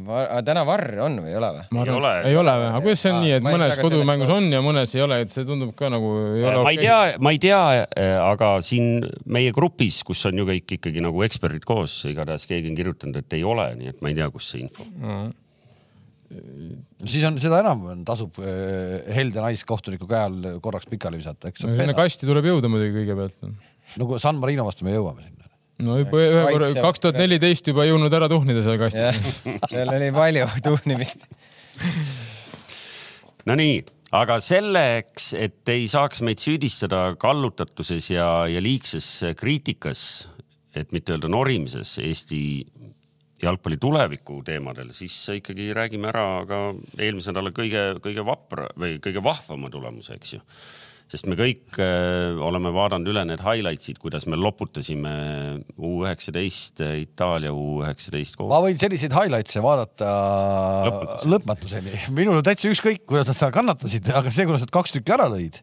[0.46, 1.64] täna varr on või ei ole või?
[1.84, 4.48] Ei ole., ei ole või, aga kuidas see on Aa, nii, et mõnes kodumängus on
[4.54, 7.34] ja mõnes ei ole, et see tundub ka nagu ei ole ma ei tea, ma
[7.34, 7.60] ei tea,
[8.24, 12.80] aga siin meie grupis, kus on ju kõik ikkagi nagu eksperdid koos, igatahes keegi on
[12.80, 14.86] kirjutanud, et ei ole, nii et ma ei tea, kus see info.
[17.04, 21.66] siis on seda enam on, tasub eh, helde naiskohtuniku käe all korraks pikali visata, eks
[21.66, 21.76] no,.
[21.78, 23.52] sinna kasti tuleb jõuda muidugi kõigepealt.
[24.02, 25.39] nagu San Marino vastu me jõuame sinna.
[25.84, 29.40] No juba ühe korra, kaks tuhat neliteist juba ei jõudnud ära tuhnida seal kastis.
[29.70, 31.26] seal oli palju tuhnimist.
[33.48, 33.80] Nonii,
[34.16, 39.08] aga selleks, et ei saaks meid süüdistada kallutatuses ja, ja liigses
[39.38, 40.02] kriitikas,
[40.76, 42.42] et mitte öelda norimises Eesti
[43.40, 46.60] jalgpalli tuleviku teemadel, siis ikkagi räägime ära ka
[47.00, 50.42] eelmise nädala kõige, kõige vapra või kõige vahvama tulemuse, eks ju
[51.10, 55.12] sest me kõik äh, oleme vaadanud üle need highlights'id, kuidas me loputasime
[55.80, 58.50] U üheksateist, Itaalia U üheksateist koos.
[58.52, 60.14] ma võin selliseid highlights'e vaadata
[60.86, 61.34] Lõpmatuseni.
[61.34, 62.00] lõpmatuseni.
[62.16, 65.26] minul on täitsa ükskõik, kuidas nad seal kannatasid, aga see, kuidas nad kaks tükki ära
[65.32, 65.60] lõid,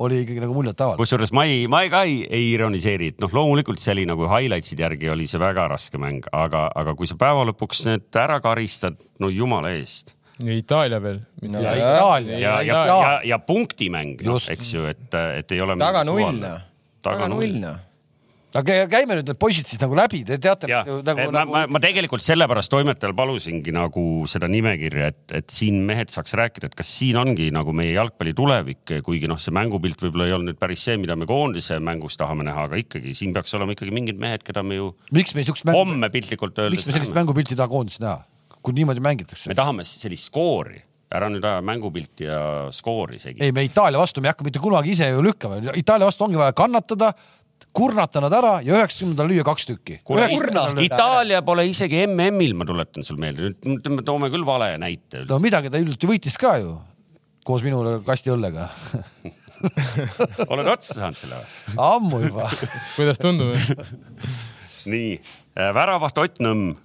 [0.00, 1.00] oli ikkagi nagu muljetavaldav.
[1.00, 4.28] kusjuures ma ei, ma ei ka ei, ei ironiseeri, et noh, loomulikult see oli nagu
[4.30, 8.40] highlights'ide järgi oli see väga raske mäng, aga, aga kui sa päeva lõpuks need ära
[8.44, 10.14] karistad, no jumala eest.
[10.46, 11.20] Ja Itaalia veel.
[11.50, 11.92] No ja jaa.
[11.96, 15.06] Itaalia ja, ja, ja, ja, ja punktimäng, noh eks ju, et,
[15.42, 15.78] et ei ole.
[15.80, 16.66] taga null, noh.
[17.04, 17.78] taga null, noh.
[18.56, 21.62] aga käime nüüd need poisid siis nagu läbi, te teate jah, nagu, ma, nagu ma,
[21.76, 26.78] ma tegelikult sellepärast toimetajal palusingi nagu seda nimekirja, et, et siin mehed saaks rääkida, et
[26.78, 30.62] kas siin ongi nagu meie jalgpalli tulevik, kuigi noh, see mängupilt võib-olla ei olnud nüüd
[30.62, 34.18] päris see, mida me koondise mängus tahame näha, aga ikkagi siin peaks olema ikkagi mingid
[34.20, 37.54] mehed, keda me ju miks me siukest mängu, homme piltlikult miks öeldes me sellist mängupilti
[37.54, 38.18] ei taha koondises näha,
[38.62, 39.56] kui niimoodi mängitakse me?
[39.58, 40.78] tahame sellist skoori,
[41.10, 42.40] ära nüüd aja mängupilti ja
[42.74, 43.42] skoori segi.
[43.44, 46.40] ei, me Itaalia vastu, me ei hakka mitte kunagi ise ju lükkama, Itaalia vastu ongi
[46.40, 47.12] vaja kannatada,
[47.76, 49.98] kurnata nad ära ja üheksakümnendal lüüa kaks tükki.
[50.86, 55.38] Itaalia pole isegi MM-il, ma tuletan sul meelde, nüüd me toome küll vale näite no
[55.42, 56.78] midagi ta hiljuti võitis ka ju
[57.46, 58.68] koos minu kasti õllega
[60.52, 61.76] oled otsa saanud selle või?
[61.84, 62.48] ammu juba.
[62.96, 63.56] kuidas tundub?
[64.88, 65.18] nii,
[65.76, 66.78] väravaht Ott Nõmm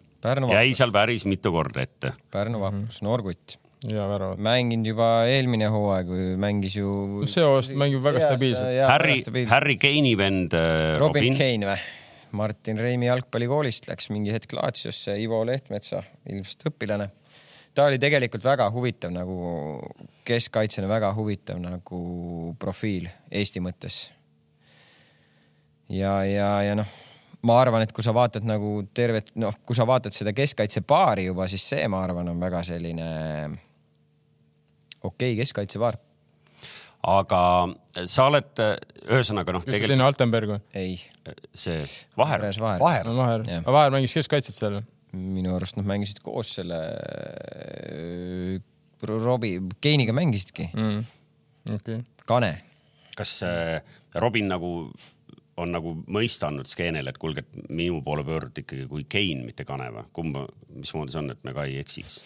[0.51, 2.13] jäi seal päris mitu korda ette.
[2.31, 3.59] Pärnu Vapus, Norgut.
[3.85, 4.39] ja väravad.
[4.41, 6.09] mänginud juba eelmine hooaeg,
[6.41, 7.25] mängis ju.
[7.29, 8.81] see aasta mängib väga stabiilselt.
[8.89, 9.19] Harry,
[9.51, 11.85] Harry Kane'i vend äh, Robin Robin, Kane või?
[12.35, 17.09] Martin Reimi jalgpallikoolist läks mingi hetk Laatsiosse, Ivo Lehtmetsa, ilmselt õpilane.
[17.75, 19.37] ta oli tegelikult väga huvitav nagu
[20.25, 22.01] keskkaitsjana väga huvitav nagu
[22.59, 24.09] profiil Eesti mõttes.
[25.89, 26.91] ja, ja, ja noh,
[27.45, 31.47] ma arvan, et kui sa vaatad nagu tervet, noh, kui sa vaatad seda keskkaitsepaari juba,
[31.51, 33.07] siis see, ma arvan, on väga selline
[35.05, 35.97] okei okay, keskkaitsepaar.
[37.05, 37.41] aga
[38.09, 38.49] sa oled,
[39.05, 40.61] ühesõnaga noh, kes tegelikult selline Altenberg või?
[40.73, 40.95] ei,
[41.53, 41.83] see
[42.17, 43.65] Vaher, Vaher, Vaher, no Vaher, Jah.
[43.77, 44.79] Vaher mängis keskkaitset seal.
[45.15, 46.79] minu arust nad mängisid koos selle
[49.05, 51.03] Robbie, Keiniga mängisidki, Mm.
[51.75, 51.99] okei.
[52.25, 52.61] Kane.
[53.15, 53.81] kas äh,
[54.15, 54.89] Robin nagu
[55.61, 59.65] on nagu mõista andnud skeenele, et kuulge, et minu poole pöörduti ikkagi kui Kane, mitte
[59.67, 60.03] Kane või?
[60.15, 60.45] kumba,
[60.75, 62.19] mismoodi see on, et me ka ei eksiks?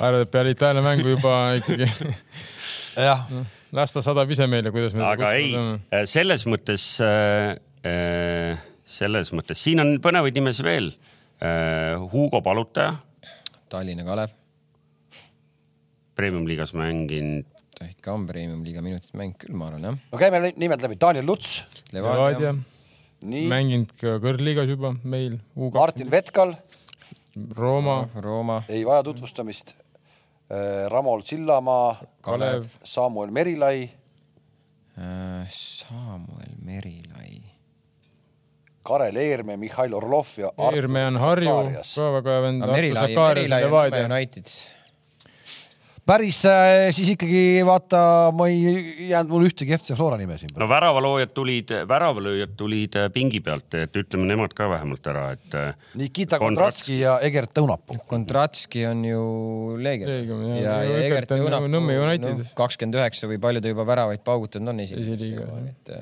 [0.00, 1.88] arvad, et peale Itaalia mängu juba ikkagi
[2.96, 3.26] jah,
[3.76, 5.52] las ta sadab ise meile, kuidas me aga ei,
[6.08, 6.86] selles mõttes,
[8.96, 10.92] selles mõttes siin on põnevaid nimesid veel.
[12.12, 12.94] Hugo Palutaja,
[13.72, 14.30] Tallinna Kalev,
[16.14, 17.48] premium-liigas mänginud,
[17.78, 20.00] ta ikka on premium-liiga minutite mäng küll, ma arvan jah.
[20.12, 21.62] no käime nimed läbi, Daniel Luts,
[21.94, 22.54] Levadia,
[23.22, 25.38] nii, mänginud ka kõrgliigas juba meil,
[25.72, 26.56] Martin Vetkal,
[27.56, 29.74] Rooma, Rooma, ei vaja tutvustamist.
[30.92, 33.86] Ramol Sillamaa, Kalev, Samuel Merilai,
[35.00, 37.40] äh, Samuel Merilai,
[38.84, 42.66] Karel Eerme, Mihhail Orlov ja Eerme on Harju, ka väga hea vend.
[42.68, 44.52] Merilai, Merilai on Nõmme United.
[46.08, 48.00] Päris äh, siis ikkagi vaata,
[48.34, 50.50] ma ei jäänud mul ühtegi FC Flora nime siin.
[50.58, 55.58] no väravaloojad tulid, väravalööjad tulid äh, pingi pealt, et ütleme nemad ka vähemalt ära, et
[55.58, 56.98] äh, Nikita Kondratski.
[57.02, 58.00] Ja Egert Õunapuu.
[58.08, 59.22] Kondratski on ju
[59.82, 60.10] Leegion.
[60.10, 60.82] Leegion, jah.
[60.88, 61.36] Ja Egert
[61.72, 62.50] Nõmme Unitedis.
[62.58, 65.94] kakskümmend üheksa või palju ta juba väravaid paugutanud on esiliigas et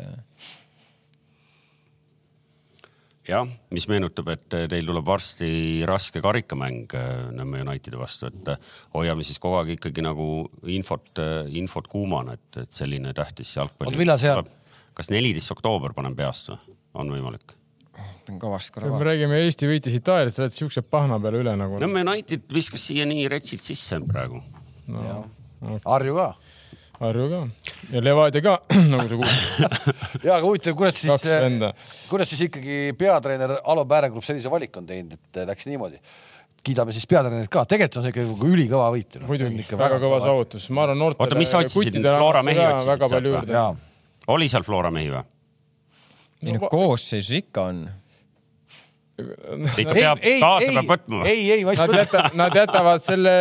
[3.31, 5.51] jah, mis meenutab, et teil tuleb varsti
[5.89, 10.27] raske karikamäng äh, Nõmme Unitedi vastu, et äh, hoiame siis kogu aeg ikkagi nagu
[10.71, 11.23] infot,
[11.55, 13.93] infot kuumana, et, et selline tähtis jalgpall.
[13.93, 14.51] Oota, millal see on??
[15.01, 17.55] kas neliteist oktoober panen peast või, on võimalik?
[18.27, 19.11] pean kõvasti korra me vaatama.
[19.11, 21.79] räägime Eesti võitis Itaaliat, sa oled siukse pahna peale üle nagu.
[21.83, 24.43] Nõmme United viskas siia nii retsilt sisse praegu.
[24.91, 25.25] no,
[25.85, 26.29] Harju ka.
[27.01, 27.41] Harju ka
[27.95, 28.57] ja Levadia ka,
[28.93, 29.77] nagu sa kuulsid,
[30.27, 31.73] ja aga huvitav, kuidas siis venda.
[32.11, 36.01] kuidas siis ikkagi peatreener Alo Pääregrupp sellise valiku on teinud, et läks niimoodi.
[36.65, 39.17] kiidame siis peatreenerit ka, tegelikult on see ikka nagu ülikõva võit.
[39.25, 40.21] muidugi, väga kõva.
[40.27, 41.25] saavutus, ma arvan noortele.
[41.25, 43.65] Oota, mis sa otsisid, Flora mehi otsisid väga sealt või?
[44.37, 45.25] oli seal Flora mehi või?
[46.45, 47.83] ei no koosseisus ikka on.
[49.83, 51.31] Ikka peab, kaasa peab võtma või?
[51.33, 53.35] ei, ei, ma lihtsalt, jäta-, nad jätavad selle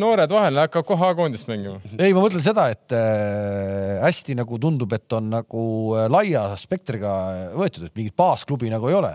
[0.00, 1.78] noored vahele, hakkab kohe A-koondist mängima.
[1.96, 5.62] ei, ma mõtlen seda, et äh, hästi nagu tundub, et on nagu
[5.96, 7.14] äh, laia spektriga
[7.56, 9.12] võetud, et mingit baasklubi nagu ei ole.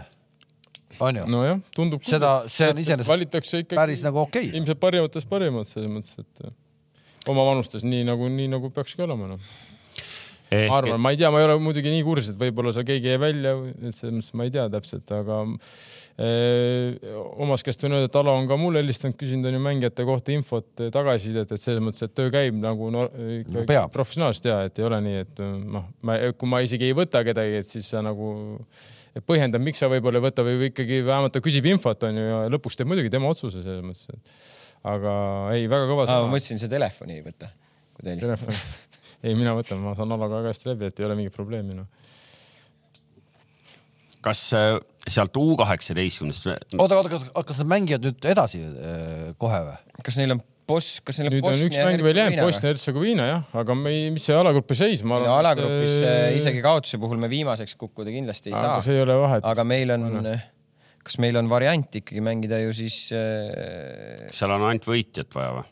[1.00, 1.28] on ju.
[1.36, 2.06] nojah, tundub.
[2.08, 4.58] Seda- see on iseenesest valitakse ikkagi päris nagu okei okay..
[4.60, 6.56] ilmselt parimatest parimad selles mõttes, et äh,
[7.32, 9.52] oma vanustes nii nagu, nii nagu peakski olema noh.
[10.52, 13.14] Ma arvan, ma ei tea, ma ei ole muidugi nii kursis, et võib-olla seal keegi
[13.14, 15.38] jäi välja, et selles mõttes ma ei tea täpselt, aga
[16.20, 17.12] eh,
[17.46, 20.36] omast käest võin öelda, et Alo on ka mulle helistanud, küsinud on ju mängijate kohta
[20.36, 23.06] infot, tagasisidet, et selles mõttes, et töö käib nagu no,
[23.38, 23.94] ikka peab.
[23.96, 25.44] professionaalselt ja et ei ole nii, et
[25.78, 28.34] noh, ma, kui ma isegi ei võta kedagi, et siis sa nagu
[29.28, 32.44] põhjendad, miks sa võib-olla ei võta või ikkagi vähemalt ta küsib infot, on ju, ja
[32.52, 34.44] lõpuks teeb muidugi tema otsuse selles mõttes.
[34.84, 35.16] aga
[35.56, 37.52] ei, väga kõva ma mõtlesin, see telefoni ei võta,
[38.04, 38.56] telefon.
[39.24, 41.90] ei, mina võtan, ma saan Alaga väga hästi läbi, et ei ole mingit probleemi noh.
[44.26, 44.76] kas äh,
[45.08, 46.48] sealt U kaheksateistkümnest,
[46.78, 50.02] oota, oota, kas, kas nad mängivad nüüd edasi äh, kohe või?
[50.06, 53.52] kas neil on boss, kas neil on nüüd on üks mäng veel jäänud, Bosnia-Hertsegoviina jah,
[53.62, 57.30] aga me ei, mis see alagruppi seis, ma no alagrupis äh, isegi kaotuse puhul me
[57.32, 59.46] viimaseks kukkuda kindlasti ei aga saa see, ei ole vahet.
[59.52, 60.08] aga meil on,
[61.02, 65.70] kas meil on variant ikkagi mängida ju siis äh, seal on ainult võitjat vaja või?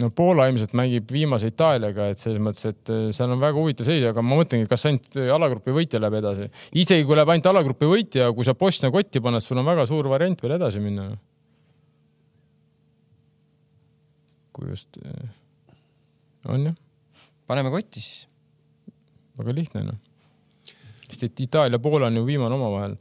[0.00, 3.88] No Poola ilmselt mängib viimase Itaaliaga, et selles mõttes, et äh, seal on väga huvitav
[3.88, 6.48] seis, aga ma mõtlengi, kas ainult äh, alagrupi võitja läheb edasi.
[6.82, 10.08] isegi kui läheb ainult alagrupi võitja, kui sa Bosnia kotti paned, sul on väga suur
[10.12, 11.10] variant veel edasi minna.
[14.56, 14.98] kui just,
[16.50, 16.74] on jah,
[17.48, 18.26] paneme kotti siis.
[19.38, 20.00] väga lihtne noh.
[21.06, 22.98] sest et Itaalia ja Poola on ju viimane omavahel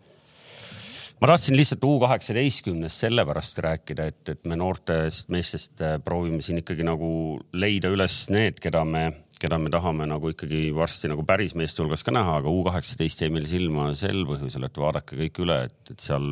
[1.20, 6.61] ma tahtsin lihtsalt U kaheksateistkümnest sellepärast rääkida, et, et me noortest meestest äh, proovime siin
[6.61, 7.09] ikkagi nagu
[7.53, 9.03] leida üles need, keda me,
[9.41, 13.26] keda me tahame nagu ikkagi varsti nagu päris meeste hulgas ka näha, aga U kaheksateist
[13.26, 16.32] jäi meil silma sel põhjusel, et vaadake kõik üle, et, et seal,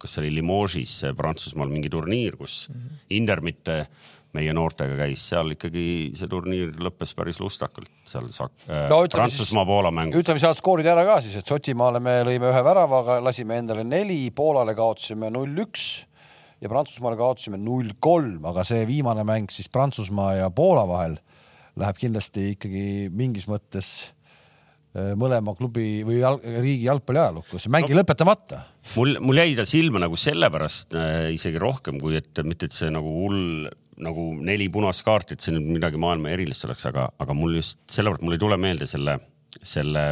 [0.00, 3.02] kas see oli Limoges Prantsusmaal mingi turniir, kus mm -hmm.
[3.20, 3.80] Indermitte
[4.36, 5.86] meie noortega käis, seal ikkagi
[6.18, 10.20] see turniir lõppes päris lustakalt seal sak- äh, No ütleme Prantsusmaa-Poola mängus.
[10.22, 14.26] ütleme sealt skoorid ära ka siis, et Šotimaale me lõime ühe väravaga, lasime endale neli,
[14.36, 15.86] Poolale kaotasime null-üks
[16.62, 21.18] ja Prantsusmaale kaotasime null-kolm, aga see viimane mäng siis Prantsusmaa ja Poola vahel
[21.76, 23.90] läheb kindlasti ikkagi mingis mõttes
[24.96, 28.00] äh, mõlema klubi või jalg, riigi jalgpalli ajalukku, see mäng ei no.
[28.00, 28.62] lõpetamata.
[28.96, 32.88] mul, mul jäi ta silma nagu sellepärast äh, isegi rohkem kui et mitte, et see
[32.94, 33.68] nagu hull
[34.04, 37.80] nagu neli punast kaarti, et see nüüd midagi maailma erilist oleks, aga, aga mul just
[37.92, 39.16] sellepärast mul ei tule meelde selle,
[39.62, 40.04] selle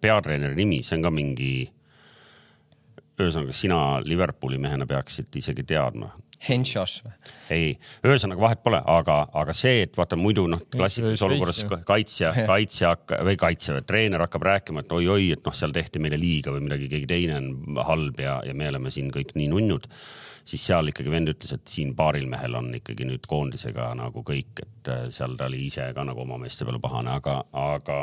[0.00, 1.52] peatreeneri nimi, see on ka mingi.
[3.20, 6.14] ühesõnaga, sina Liverpooli mehena peaksid isegi teadma.
[6.48, 7.12] Henšos või?
[7.52, 7.72] ei,
[8.06, 12.94] ühesõnaga vahet pole, aga, aga see, et vaata muidu noh, klassikalises Šveits, olukorras kaitsja, kaitsja
[13.26, 16.64] või kaitsja või treener hakkab rääkima, et oi-oi, et noh, seal tehti meile liiga või
[16.64, 19.90] midagi, keegi teine on halb ja, ja me oleme siin kõik nii nunnud
[20.50, 24.62] siis seal ikkagi vend ütles, et siin paaril mehel on ikkagi nüüd koondisega nagu kõik,
[24.64, 27.98] et äh, seal ta oli ise ka nagu oma meeste peale pahane, aga, aga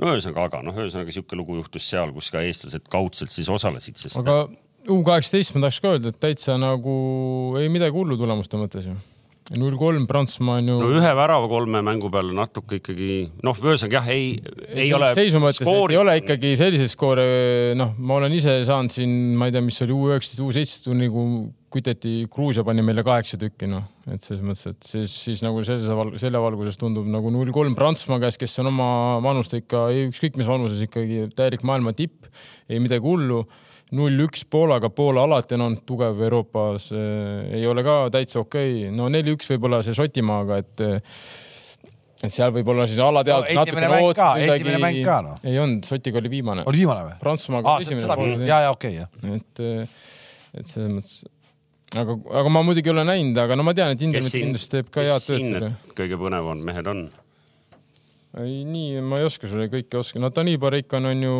[0.00, 3.98] no ühesõnaga, aga noh, ühesõnaga sihuke lugu juhtus seal, kus ka eestlased kaudselt siis osalesid,
[4.00, 4.44] sest aga
[4.92, 6.94] U kaheksateist ma tahaks ka öelda, et täitsa nagu
[7.60, 8.94] ei midagi hullu tulemuste mõttes ju.
[9.60, 13.08] null kolm Prantsusmaa on ju no ühe värava kolme mängu peale natuke ikkagi
[13.44, 14.30] noh, ühesõnaga jah, ei,
[14.72, 15.10] ei ole.
[15.16, 17.26] seisu mõttes, et ei ole ikkagi selliseid skoore,
[17.76, 21.12] noh, ma olen ise saanud siin, ma ei tea, mis oli U üheksateist, U seitseteist
[21.16, 21.42] kui
[21.74, 25.88] küteti, Gruusia pani meile kaheksa tükki, noh, et selles mõttes, et siis, siis nagu selles
[26.20, 28.88] selle valguses tundub nagu null kolm Prantsusmaa käes, kes on oma
[29.24, 32.28] vanust ikka, ükskõik mis vanuses ikkagi täielik maailma tipp,
[32.68, 33.46] ei midagi hullu
[33.92, 38.86] null üks Poolaga, Poola alati on olnud tugev Euroopas äh,, ei ole ka täitsa okei
[38.86, 40.84] okay., no neli-üks võib-olla see Šotimaaga, et
[42.24, 45.38] et seal võib-olla siis alateadvus No esimene mäng ka, esimene mäng ka, noh.
[45.44, 46.64] ei olnud, Šotiga oli viimane.
[46.70, 47.16] oli viimane või?
[47.20, 48.48] Prantsusmaaga seda, esimene.
[48.48, 49.36] ja, ja okei okay,, jah.
[49.36, 51.18] et, et selles mõttes,
[52.00, 54.88] aga, aga ma muidugi ei ole näinud, aga no ma tean, et siin, kindlasti teeb
[54.94, 57.04] ka head tööd need kõige põnevamad mehed on?
[58.40, 61.36] ei, nii ma ei oska sulle kõike oska, no Tanibar ikka on, on ju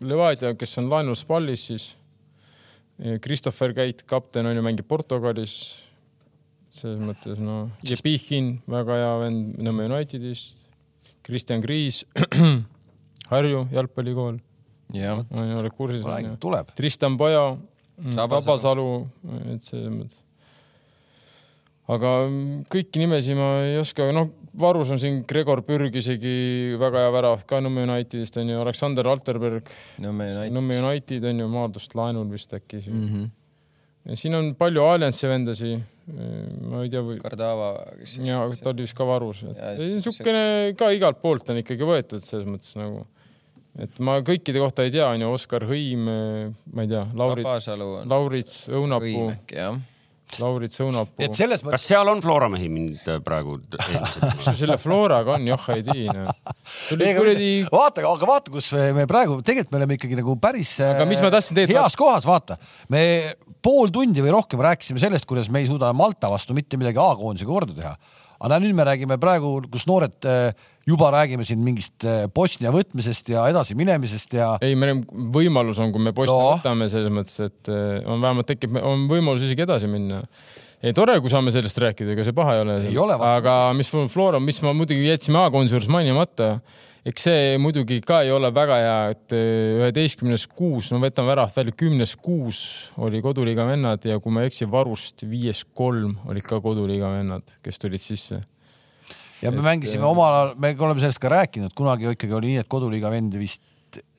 [0.00, 1.86] Levadia, kes on laenus Spallis siis.
[3.24, 5.82] Christopher Keit, kapten on ju, mängib Portugalis.
[6.76, 10.58] selles mõttes no, Jepichin, väga hea vend Nõmme Unitedist.
[11.26, 12.04] Kristjan Kriis,
[13.30, 14.36] Harju jalgpallikool,
[14.94, 16.04] jah, oled kursis?
[16.40, 16.70] tuleb.
[16.78, 17.56] Tristan Paja.
[17.96, 18.90] Tabasalu,
[19.54, 20.25] et selles mõttes.
[21.92, 22.12] Aga
[22.72, 27.42] kõiki nimesid ma ei oska, noh, varus on siin Gregor Pürg isegi väga hea värav
[27.48, 29.70] ka Nõmme Unitedist on ju, Aleksander Alterberg,
[30.02, 30.54] Nõmme United.
[30.56, 32.94] Nõmme United on ju Maardust laenul vist äkki mm.
[32.94, 33.10] Mhm.
[33.16, 33.28] -hmm.
[34.10, 35.74] ja siin on palju Alliance'i vendasi,
[36.70, 37.72] ma ei tea või Kardava,
[38.22, 42.46] ja ta oli vist ka varus, et niisugune ka igalt poolt on ikkagi võetud selles
[42.50, 43.02] mõttes nagu,
[43.78, 46.06] et ma kõikide kohta ei tea, onju, Oskar Hõim,
[46.72, 48.08] ma ei tea, Lauri, Tabasalu on.
[48.08, 49.76] Laurits, Õunapuu Õim, äkki jah.
[50.42, 51.36] Laurit Sõunapuu et.
[51.38, 55.46] selles mõttes kas seal on Flora mehi mind äh, praegu mis sul selle Floraga on,
[55.52, 56.24] joh ei tea
[56.96, 61.06] Ega kuradi, vaata, aga vaata, kus me praegu tegelikult me oleme ikkagi nagu päris Aga
[61.08, 62.58] mis ma tahtsin teilt- heas kohas, vaata.
[62.92, 63.02] me
[63.62, 67.50] pool tundi või rohkem rääkisime sellest, kuidas me ei suuda Malta vastu mitte midagi A-koondisega
[67.50, 67.94] korda teha.
[68.40, 70.50] Aga nüüd me räägime praegu, kus noored äh,
[70.86, 75.90] juba räägime siin mingist äh, Bosnia võtmisest ja edasiminemisest ja ei, meil on võimalus on,
[75.94, 76.52] kui me Bosnia No.
[76.58, 80.22] võtame, selles mõttes, et eh, on vähemalt tekib, on võimalus isegi edasi minna.
[80.84, 83.16] ei tore, kui saame sellest rääkida, ega see paha ei ole.
[83.16, 86.58] Aga mis Flora, mis ma muidugi jätsime juures mainimata,
[87.06, 91.60] eks see muidugi ka ei ole väga hea, et eh, üheteistkümnes kuus, no võtame väravast
[91.60, 92.58] välja, kümnes kuus
[93.02, 97.56] oli koduliiga vennad ja kui ma ei eksi, varust viies kolm olid ka koduliiga vennad,
[97.62, 98.42] kes tulid sisse.
[99.42, 102.70] ja me mängisime omal ajal, me oleme sellest ka rääkinud, kunagi ikkagi oli nii, et
[102.72, 103.62] koduliiga vendi vist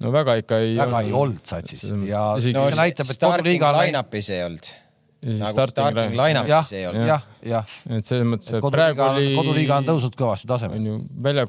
[0.02, 4.32] no väga ikka ei väga ei olnud satsis ja no, see näitab, et koduliiga line-up'is
[4.32, 4.72] ei olnud.
[5.18, 7.07] Ja nagu starting starting line- jah line-up'is, ei olnud.
[7.09, 9.32] jah, jah, et selles mõttes, et praegu, oli.
[9.34, 10.78] koduliiga on tõusnud kõvasti tasemele.
[10.78, 11.45] on ju välja.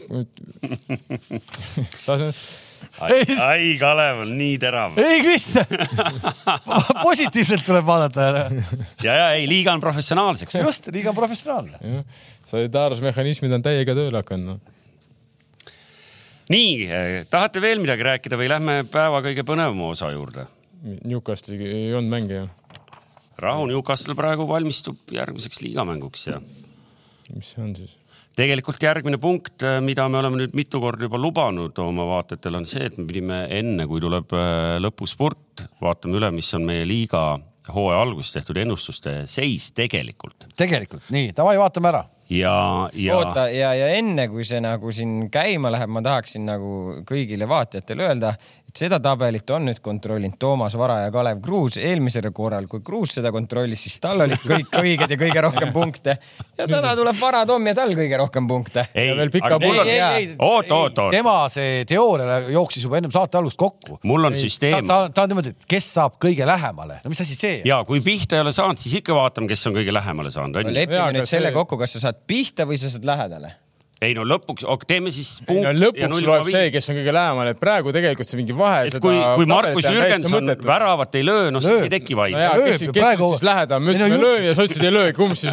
[2.06, 2.30] tase,
[3.04, 4.96] ai, ai, Kalev on nii terav.
[5.02, 5.68] ei, Kristjan,
[7.08, 8.48] positiivselt tuleb vaadata.
[9.04, 10.56] ja, ja ei, liiga on professionaalseks.
[10.64, 12.04] just, liiga professionaalne.
[12.48, 14.60] solidaarsusmehhanismid on täiega tööle hakanud no..
[16.48, 16.88] nii,
[17.28, 20.48] tahate veel midagi rääkida või lähme päeva kõige põnevama osa juurde?
[21.04, 22.48] Newcastle'i ei olnud mänge ju,
[23.38, 26.40] Rahu Newcastle praegu valmistub järgmiseks liigamänguks ja
[27.34, 27.94] mis see on siis?
[28.38, 32.84] tegelikult järgmine punkt, mida me oleme nüüd mitu korda juba lubanud oma vaatajatele, on see,
[32.86, 37.22] et me pidime enne, kui tuleb äh, lõpuspurt, vaatame üle, mis on meie liiga
[37.74, 42.04] hooaja alguses tehtud ennustuste seis tegelikult tegelikult, nii, davai, vaatame ära.
[42.30, 47.00] ja, ja oota ja, ja enne kui see nagu siin käima läheb, ma tahaksin nagu
[47.08, 48.34] kõigile vaatajatele öelda,
[48.68, 53.14] et seda tabelit on nüüd kontrollinud Toomas Vara ja Kalev Kruus eelmisel korral, kui Kruus
[53.16, 56.18] seda kontrollis, siis tal olid kõik õiged ja kõige rohkem punkte
[56.58, 58.84] ja täna tuleb Vara Tom ja tal kõige rohkem punkte.
[58.94, 60.28] ei Ja veel pika aga mul on Ei,, ei, ei.
[60.36, 64.00] oot, oot, oot, tema see teooria jooksis juba ennem saate algust kokku.
[64.02, 67.24] mul on ta, süsteem ta, ta on niimoodi, et kes saab kõige lähemale, no mis
[67.24, 70.32] asi see ja kui pihta ei ole saanud, siis ikka vaatame, kes on kõige lähemale
[70.34, 70.76] saanud, onju.
[70.76, 73.54] lepime nüüd selle kokku, kas sa saad pihta või sa saad lähedale.
[73.98, 77.12] ei no lõpuks, teeme siis ei punkt no ja lõpuks loeb see, kes on kõige
[77.16, 78.84] lähemal, et praegu tegelikult see mingi vahe.
[78.86, 82.52] et kui, kui Markus Jürgenson väravat ei löö, no siis ei teki no vaidlust jaa,
[82.60, 85.08] lööb kes, kes praegu- siis lähedal, me no ütlesime ju- löö ja sotsid ei löö,
[85.16, 85.50] kumb siis?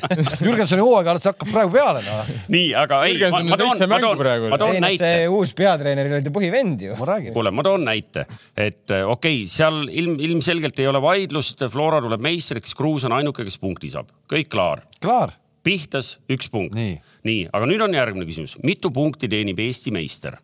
[0.46, 2.30] Jürgensoni hooaeg alles hakkab praegu peale, noh.
[2.54, 4.52] nii, aga ei, Jürgenson ma, ma on toon, ma mängu toon, praegu.
[4.54, 7.00] ma toon ei noh, näite see uus peatreener oli ta põhivend ju.
[7.34, 11.98] kuule, ma toon näite, et äh, okei okay,, seal ilm, ilmselgelt ei ole vaidlust, Flora
[12.06, 14.86] tuleb meistriks, Kruus on ainuke, kes punkti saab, kõik klaar.
[15.02, 15.34] klaar.
[15.66, 16.74] Pihtas üks punkt.
[16.74, 17.48] Nii.
[17.52, 20.38] aga nüüd on järgmine küsimus, mitu punkti teenib Eesti meister?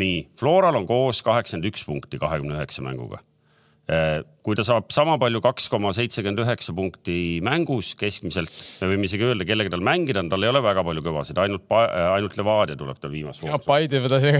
[0.00, 3.18] nii, Floral on koos kaheksakümmend üks punkti kahekümne üheksa mänguga.
[4.40, 8.48] kui ta saab sama palju, kaks koma seitsekümmend üheksa punkti mängus keskmiselt,
[8.80, 11.66] me võime isegi öelda, kellega tal mängida on, tal ei ole väga palju kõvasid, ainult,
[11.68, 13.66] ainult Levadia tuleb tal viimast voorus.
[13.68, 14.24] Paide vedas,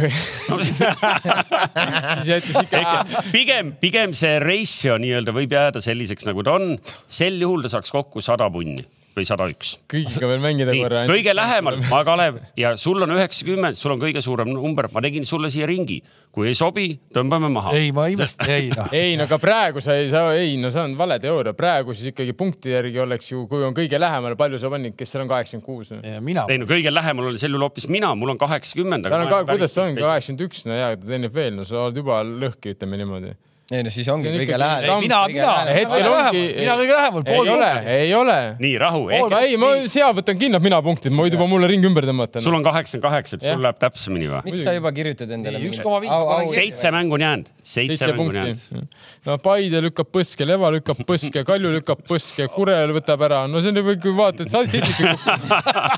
[2.65, 2.97] ikka.
[3.35, 6.79] pigem, pigem see ratio nii-öelda võib jääda selliseks, nagu ta on.
[7.05, 9.77] sel juhul ta saaks kokku sada punni või sada üks.
[9.91, 11.05] kõigiga veel mängida korra.
[11.09, 15.27] kõige lähemal, ma, Kalev, ja sul on üheksakümmend, sul on kõige suurem number, ma tegin
[15.29, 16.01] sulle siia ringi.
[16.35, 17.77] kui ei sobi, tõmbame maha.
[17.79, 18.91] ei, ma ei imesta, ei noh.
[18.95, 22.11] ei no aga praegu sa ei saa, ei no see on vale teooria, praegu siis
[22.11, 25.31] ikkagi punkti järgi oleks ju, kui on kõige lähemal, palju sa panid, kes seal on
[25.31, 25.95] kaheksakümmend kuus?
[26.25, 29.07] mina, ei no kõige lähemal olen sel juhul hoopis mina, mul on kaheksakümmend.
[29.07, 31.87] tal on ka, kuidas ta on, kaheksakümmend üks, no jaa, ta teenib veel, no sa
[31.87, 33.37] oled juba lõhki, ütleme niimoodi.
[33.73, 34.91] Ei no siis ongi kõige lähedal.
[34.93, 36.41] Ei, mina, mina, hetkel ongi.
[36.59, 38.35] mina kõige lähemal, ei pool ole, ei ole.
[38.61, 42.05] nii rahu, ei, ma seal võtan kindlalt mina punktid, ma võin juba mulle ringi ümber
[42.05, 42.43] tõmmata.
[42.45, 44.43] sul on kaheksakümmend kaheksa, et sul läheb täpsemini või?
[44.51, 47.49] miks sa juba kirjutad endale Nii, mingi- 1,5 au- au- panen seitse mängu on jäänud,
[47.63, 48.67] seitse mängu on jäänud.
[48.69, 49.01] punkti.
[49.31, 53.73] no Paide lükkab põske, Leva lükkab põske, Kalju lükkab põske, Kure võtab ära, no see
[53.73, 55.25] on juba, kui vaatad, sa oled seitsekümmend.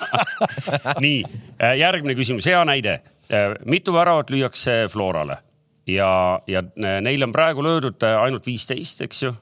[1.05, 1.19] nii,
[1.83, 3.01] järgmine küsimus, hea näide.
[3.67, 5.41] mitu väravat lüüakse Florale
[5.87, 6.11] ja,
[6.51, 9.33] ja neil on praegu löödud ainult viisteist, eks ju.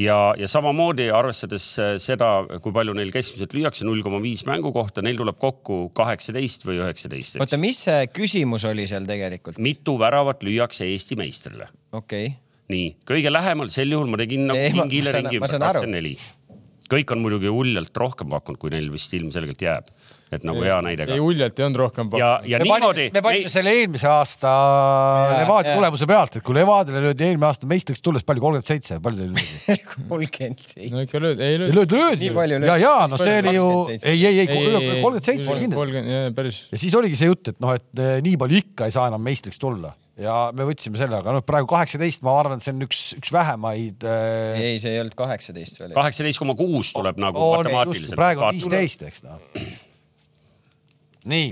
[0.00, 1.66] ja, ja samamoodi arvestades
[2.02, 2.30] seda,
[2.62, 6.82] kui palju neil keskmiselt lüüakse, null koma viis mängu kohta, neil tuleb kokku kaheksateist või
[6.82, 7.40] üheksateist.
[7.42, 9.58] oota, mis see küsimus oli seal tegelikult?
[9.62, 11.70] mitu väravat lüüakse Eesti meistrile?
[11.92, 12.38] okei okay.,
[12.70, 16.14] nii, kõige lähemal, sel juhul ma tegin nagu Ei, kingile ma ringi kakskümmend neli.
[16.90, 19.90] kõik on muidugi uljalt rohkem pakkunud, kui neil vist ilmselgelt jääb.
[20.30, 21.28] Et nagu hea näide ei, ka.
[21.30, 22.10] uljalt ei olnud rohkem.
[22.20, 24.50] ja, ja me niimoodi panime, me panime selle eelmise aasta
[25.36, 29.24] Levadia tulemuse pealt, et kui Levadiale löödi eelmine aasta meistriks tulles palju, kolmkümmend seitse, palju
[29.24, 29.78] teil löödi?
[30.10, 30.90] kolmkümmend seitse.
[30.94, 31.96] no ikka löödi, ei ei löödi.
[31.96, 34.12] löödi, löödi ja, ja no see oli ju, 27.
[34.12, 34.46] ei, ei, ei,
[35.02, 36.68] kolmkümmend seitse kindlasti.
[36.72, 39.22] ja siis oligi see jutt, et noh, et eh, nii palju ikka ei saa enam
[39.24, 39.92] meistriks tulla.
[40.20, 43.34] ja me võtsime selle, aga noh, praegu kaheksateist, ma arvan, et see on üks, üks
[43.34, 44.62] vähemaid äh,.
[44.62, 45.94] ei, see ei olnud kaheksateist veel.
[45.98, 48.18] kaheksateist koma kuus tuleb nagu on, matemaatiliselt.
[48.18, 49.40] praegu on viisteist, eks noh.
[51.28, 51.50] nii,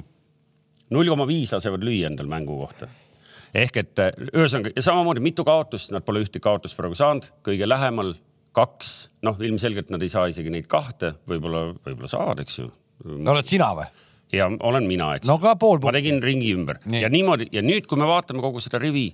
[0.95, 2.89] null koma viis lasevad lüüa endal mängu kohta.
[3.55, 7.69] ehk et eh, ühesõnaga ja samamoodi mitu kaotust, nad pole ühtegi kaotust praegu saanud, kõige
[7.69, 8.15] lähemal
[8.57, 12.69] kaks, noh, ilmselgelt nad ei saa isegi neid kahte, võib-olla, võib-olla saavad, eks ju.
[13.09, 13.89] no oled sina või?
[14.33, 15.29] ja olen mina, eks.
[15.29, 16.01] no ka pool ma punkti.
[16.01, 17.03] tegin ringi ümber Nii.
[17.05, 19.07] ja niimoodi ja nüüd, kui me vaatame kogu seda rivi,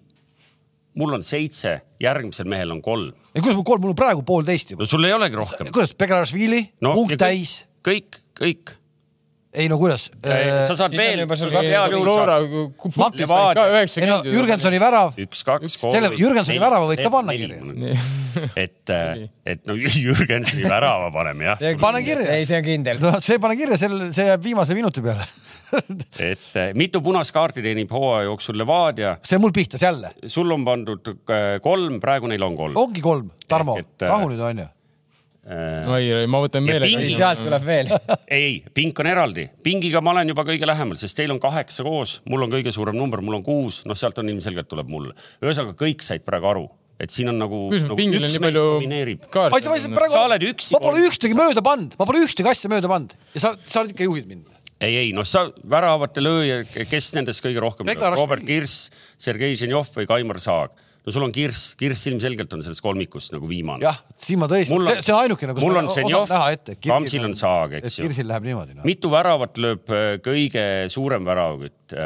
[0.99, 3.13] mul on seitse, järgmisel mehel on kolm.
[3.33, 4.91] ei, kuidas mul kolm, mul on praegu poolteist juba no.
[4.91, 5.71] sul ei olegi rohkem.
[5.75, 7.61] kuidas, Begarašvili no,, punkt täis.
[7.87, 8.75] kõik, kõik.
[9.55, 10.09] Ei no kuidas?
[10.25, 13.55] sa saad siis on veel, sa saad heal juhul saad, punktis Levadia.
[13.61, 14.29] ka üheksakümmend.
[14.35, 15.95] Jürgensoni värav, üks, kaks, kolm.
[15.95, 17.95] Selle- Jürgensoni värava võid ka panna kirja.
[18.65, 18.95] et,
[19.55, 21.65] et no Jürgensoni värava paneme jah.
[21.81, 22.29] Pane kirja.
[22.37, 23.03] ei, see on kindel.
[23.03, 25.27] no see pane kirja, selle, see jääb viimase minuti peale.
[26.31, 30.65] et eh, mitu punast kaarti teenib hooaja jooksul Levadia, see mul pihtas jälle, sul on
[30.67, 31.15] pandud
[31.65, 32.79] kolm, praegu neil on kolm.
[32.79, 34.69] ongi kolm, Tarmo äh, rahu nüüd onju.
[35.45, 37.13] oi, ei ma võtan meelega pingi-.
[37.13, 37.91] sealt tuleb veel.
[38.39, 42.19] ei, pink on eraldi, pingiga ma olen juba kõige lähemal, sest teil on kaheksa koos,
[42.31, 45.13] mul on kõige suurem number, mul on kuus, noh, sealt on ilmselgelt tuleb mulle.
[45.45, 46.65] ühesõnaga kõik said praegu aru,
[47.01, 47.67] et siin on nagu.
[47.75, 48.65] nagu pingil on üks nii palju
[49.53, 52.51] ma ei saa praegu, Sa oled üksi ma pole ühtegi mööda pannud, ma pole ühtegi
[52.55, 54.49] asja mööda pannud ja sa, sa oled ikka juhid mind.
[54.81, 57.89] ei, ei noh, sa väravate lööja, kes nendest kõige rohkem.
[58.17, 58.89] Robert Kirss,
[59.21, 60.75] Sergei Ženjov või Kaimar Saag.
[61.05, 63.85] No sul on Kirss, Kirss ilmselgelt on sellest kolmikust nagu viimane.
[63.85, 65.91] jah, siin ma tõesti, see, see on ainukene, kus mul on
[66.55, 68.09] et Kamsil on Saag, eks ju.
[68.09, 68.87] Kirsil läheb niimoodi no..
[68.89, 71.99] mitu väravat lööb äh, kõige suurem väravakütt?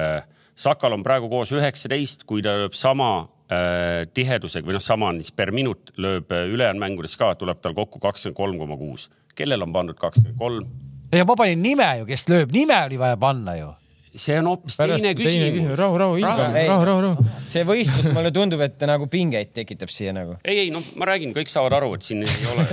[0.58, 5.20] Sakal on praegu koos üheksateist, kui ta lööb sama äh, tihedusega või noh, sama on
[5.22, 9.08] siis per minut, lööb äh, ülejäänud mängudes ka, tuleb tal kokku kakskümmend kolm koma kuus.
[9.38, 10.66] kellel on pandud kakskümmend kolm?
[11.14, 13.70] ja ma panin nime ju, kes lööb, nime oli vaja panna ju.
[14.18, 15.72] See on hoopis teine küsimus.
[15.78, 16.66] rahu, rahu, Rahu, ei.
[16.68, 17.26] rahu, rahu, rahu.
[17.48, 20.36] see võistlus mulle tundub, et ta nagu pingeid tekitab siia nagu.
[20.44, 22.66] ei, ei noh, ma räägin, kõik saavad aru, et siin ei ole.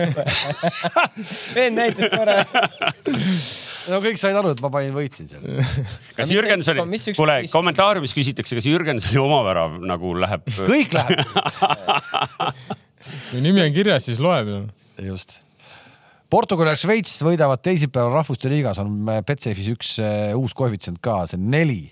[1.57, 2.37] vend näitas korra.
[3.93, 5.45] no kõik said aru, et ma panin, võitsin seal.
[6.17, 10.45] kas mis see- üks- kuule mis-, kommentaariumis küsitakse, kas Jürgensoni omavärav nagu läheb.
[10.65, 11.21] kõik läheb,
[13.31, 14.61] kui nimi on kirjas, siis loeb ju.
[15.11, 15.39] just.
[16.29, 21.37] Portugal ja Šveits võidavad teisipäeval Rahvuste Liigas, on Betsafe'is üks äh, uus koefitsient ka, see
[21.37, 21.83] on neli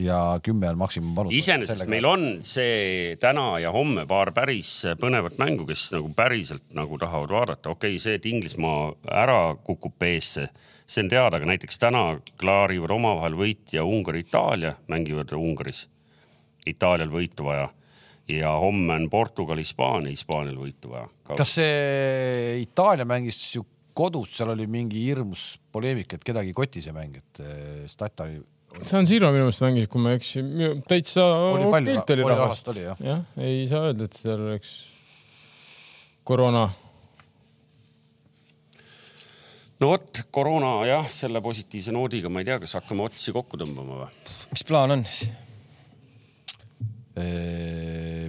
[0.00, 1.34] ja kümme on maksimumpanus.
[1.36, 4.70] iseenesest meil on see täna ja homme paar päris
[5.00, 9.94] põnevat mängu, kes nagu päriselt nagu tahavad vaadata, okei okay,, see, et Inglismaa ära kukub
[10.00, 10.48] B-sse,
[10.86, 12.06] see on teada, aga näiteks täna
[12.40, 15.86] klaarivad omavahel võit ja Ungari-Itaalia mängivad Ungaris.
[16.66, 17.68] Itaalial võitu vaja
[18.32, 21.08] ja homme on Portugal-Hispaania, Hispaanial võitu vaja.
[21.36, 26.82] kas see Itaalia mängis ju kodus, seal oli mingi hirmus poleemika, et kedagi ei koti
[26.84, 28.42] see mäng, et äh, Stata oli,
[28.82, 30.42] San Siro minu meelest mängis, kui ma ei eksi,
[30.90, 31.24] täitsa
[31.68, 32.98] okeilt oli rahvast jah..
[32.98, 34.72] jah, ei saa öelda, et seal oleks
[36.26, 36.64] koroona.
[39.78, 44.02] no vot, koroona jah, selle positiivse noodiga ma ei tea, kas hakkame otsi kokku tõmbama
[44.02, 44.10] või?
[44.50, 45.06] mis plaan on?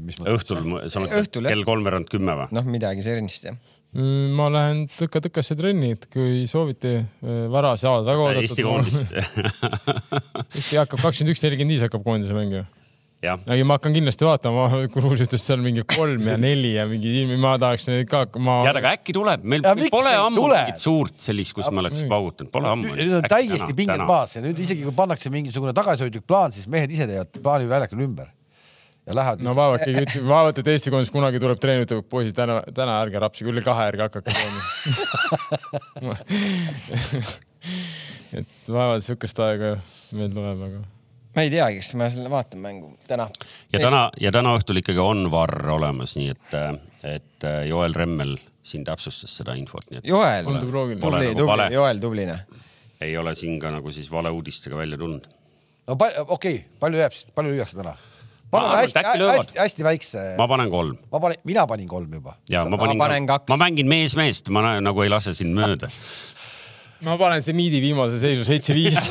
[0.06, 0.62] mis ma õhtul,
[0.94, 2.52] sa mõtled kell kolmveerand kümme või?
[2.54, 3.58] noh, midagi sellist jah.
[3.96, 9.14] Mm, ma lähen tõka-tõkasse trenni, et kui soovite äh, vara saada, väga Eesti oodatud.
[9.14, 9.86] koondist.
[10.58, 12.66] Eesti hakkab kakskümmend üks, nelikümmend viis hakkab koondise mäng ju.
[13.24, 17.56] ei, ma hakkan kindlasti vaatama, Kruus ütles seal mingi kolm ja neli ja mingi ma
[17.62, 18.60] tahaks neid ka, ma.
[18.68, 20.60] tead, aga äkki tuleb, meil Ja pole ei ammu tule?
[20.60, 22.98] mingit suurt sellist, kus me oleks paugutanud, pole ammu.
[23.00, 26.92] nüüd on täiesti pinged maas ja nüüd isegi kui pannakse mingisugune tagasihoidlik plaan, siis mehed
[26.92, 28.28] ise teevad plaani väljakul ümber
[29.06, 32.36] ja lähevad no vaevalt keegi ütleb, vaevalt, et Eesti koondis kunagi tuleb treener, ütleb, poisid,
[32.38, 34.62] täna, täna ärge rapsige, üle kahe ärge hakake jooma.
[38.40, 39.76] et vaevalt sihukest aega
[40.16, 40.84] meil tuleb, aga
[41.36, 43.30] ma ei teagi, kas ma selle vaatan mängu täna.
[43.74, 46.58] ja täna ja täna õhtul ikkagi on varr olemas, nii et,
[47.12, 50.48] et Joel Remmel siin täpsustas seda infot, nii et Joel.
[50.48, 52.40] Pole tubli, nagu tubli, Joel, tublina.
[53.04, 55.30] ei ole siin ka nagu siis valeuudistega välja tulnud.
[55.88, 57.94] no pal-, okei okay,, palju jääb siis, palju lüüakse täna?
[58.52, 60.24] Ma hästi, hästi, hästi väikse.
[60.38, 62.36] ma panen kolm ma panin, mina panin kolm juba.
[62.50, 63.50] ja ma panin, panen kaks.
[63.50, 65.90] ma mängin mees-meest, ma nä- nagu ei lase sind mööda.
[67.06, 69.00] ma panen see niidi viimase seisu seitse-viis.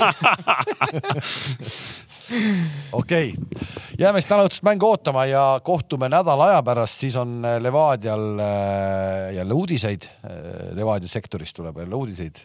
[2.92, 3.60] okei okay.,
[3.98, 8.38] jääme siis täna õhtust mängu ootama ja kohtume nädala aja pärast, siis on äh, Levadial
[8.40, 10.08] äh, jälle uudiseid.
[10.74, 12.40] Levadia sektorist tuleb jälle uudiseid,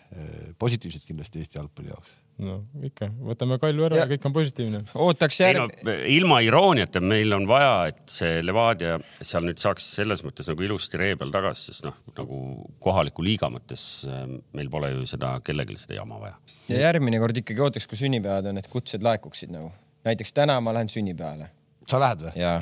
[0.60, 2.18] positiivseid kindlasti Eesti jalgpalli jaoks.
[2.40, 2.56] No
[2.88, 4.82] ikka, võtame Kalju ära ja, Ja- kõik on positiivne.
[4.96, 9.90] ootaks ei no järg-, ilma irooniata, meil on vaja, et see Levadia seal nüüd saaks
[10.00, 12.40] selles mõttes nagu ilusti ree peal tagasi, sest noh, nagu
[12.84, 14.26] kohaliku liiga mõttes äh,
[14.56, 16.36] meil pole ju seda, kellelgi seda jama vaja.
[16.72, 19.72] ja järgmine kord ikkagi ootaks, kui sünnipäevad on, et kutsed laekuksid nagu.
[20.08, 21.52] näiteks täna ma lähen sünnipäevale.
[21.88, 22.36] sa lähed või?
[22.40, 22.60] ja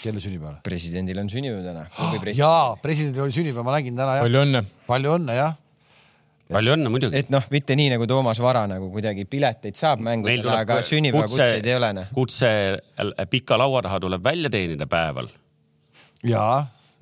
[0.00, 0.60] kelle sünnipäevale?
[0.66, 1.86] presidendil on sünnipäev täna.
[2.42, 4.26] jaa, presidendil oli sünnipäev, ma nägin täna jah.
[4.26, 4.64] palju õnne.
[4.88, 5.58] palju õnne jah.
[6.50, 7.20] Palju õnne muidugi.
[7.20, 11.76] et noh, mitte nii nagu Toomas Vara nagu kuidagi pileteid saab mängudele, aga sünnipäevakutseid ei
[11.76, 12.10] ole noh.
[12.16, 15.30] kutse äh, pika laua taha tuleb välja teenida päeval.
[16.26, 16.46] ja,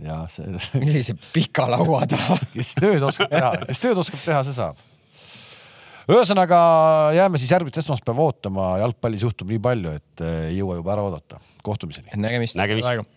[0.04, 2.38] ja see, millise pika laua taha.
[2.54, 4.86] kes tööd oskab teha, kes tööd oskab teha, see saab.
[6.08, 6.62] ühesõnaga
[7.16, 11.06] jääme siis järgmist esmaspäeva ootama, jalgpallis juhtub nii palju, et eh, ei jõua juba ära
[11.08, 11.40] oodata.
[11.64, 12.12] kohtumiseni.
[12.16, 12.56] nägemist.
[12.60, 12.88] nägemist.
[12.88, 13.08] aega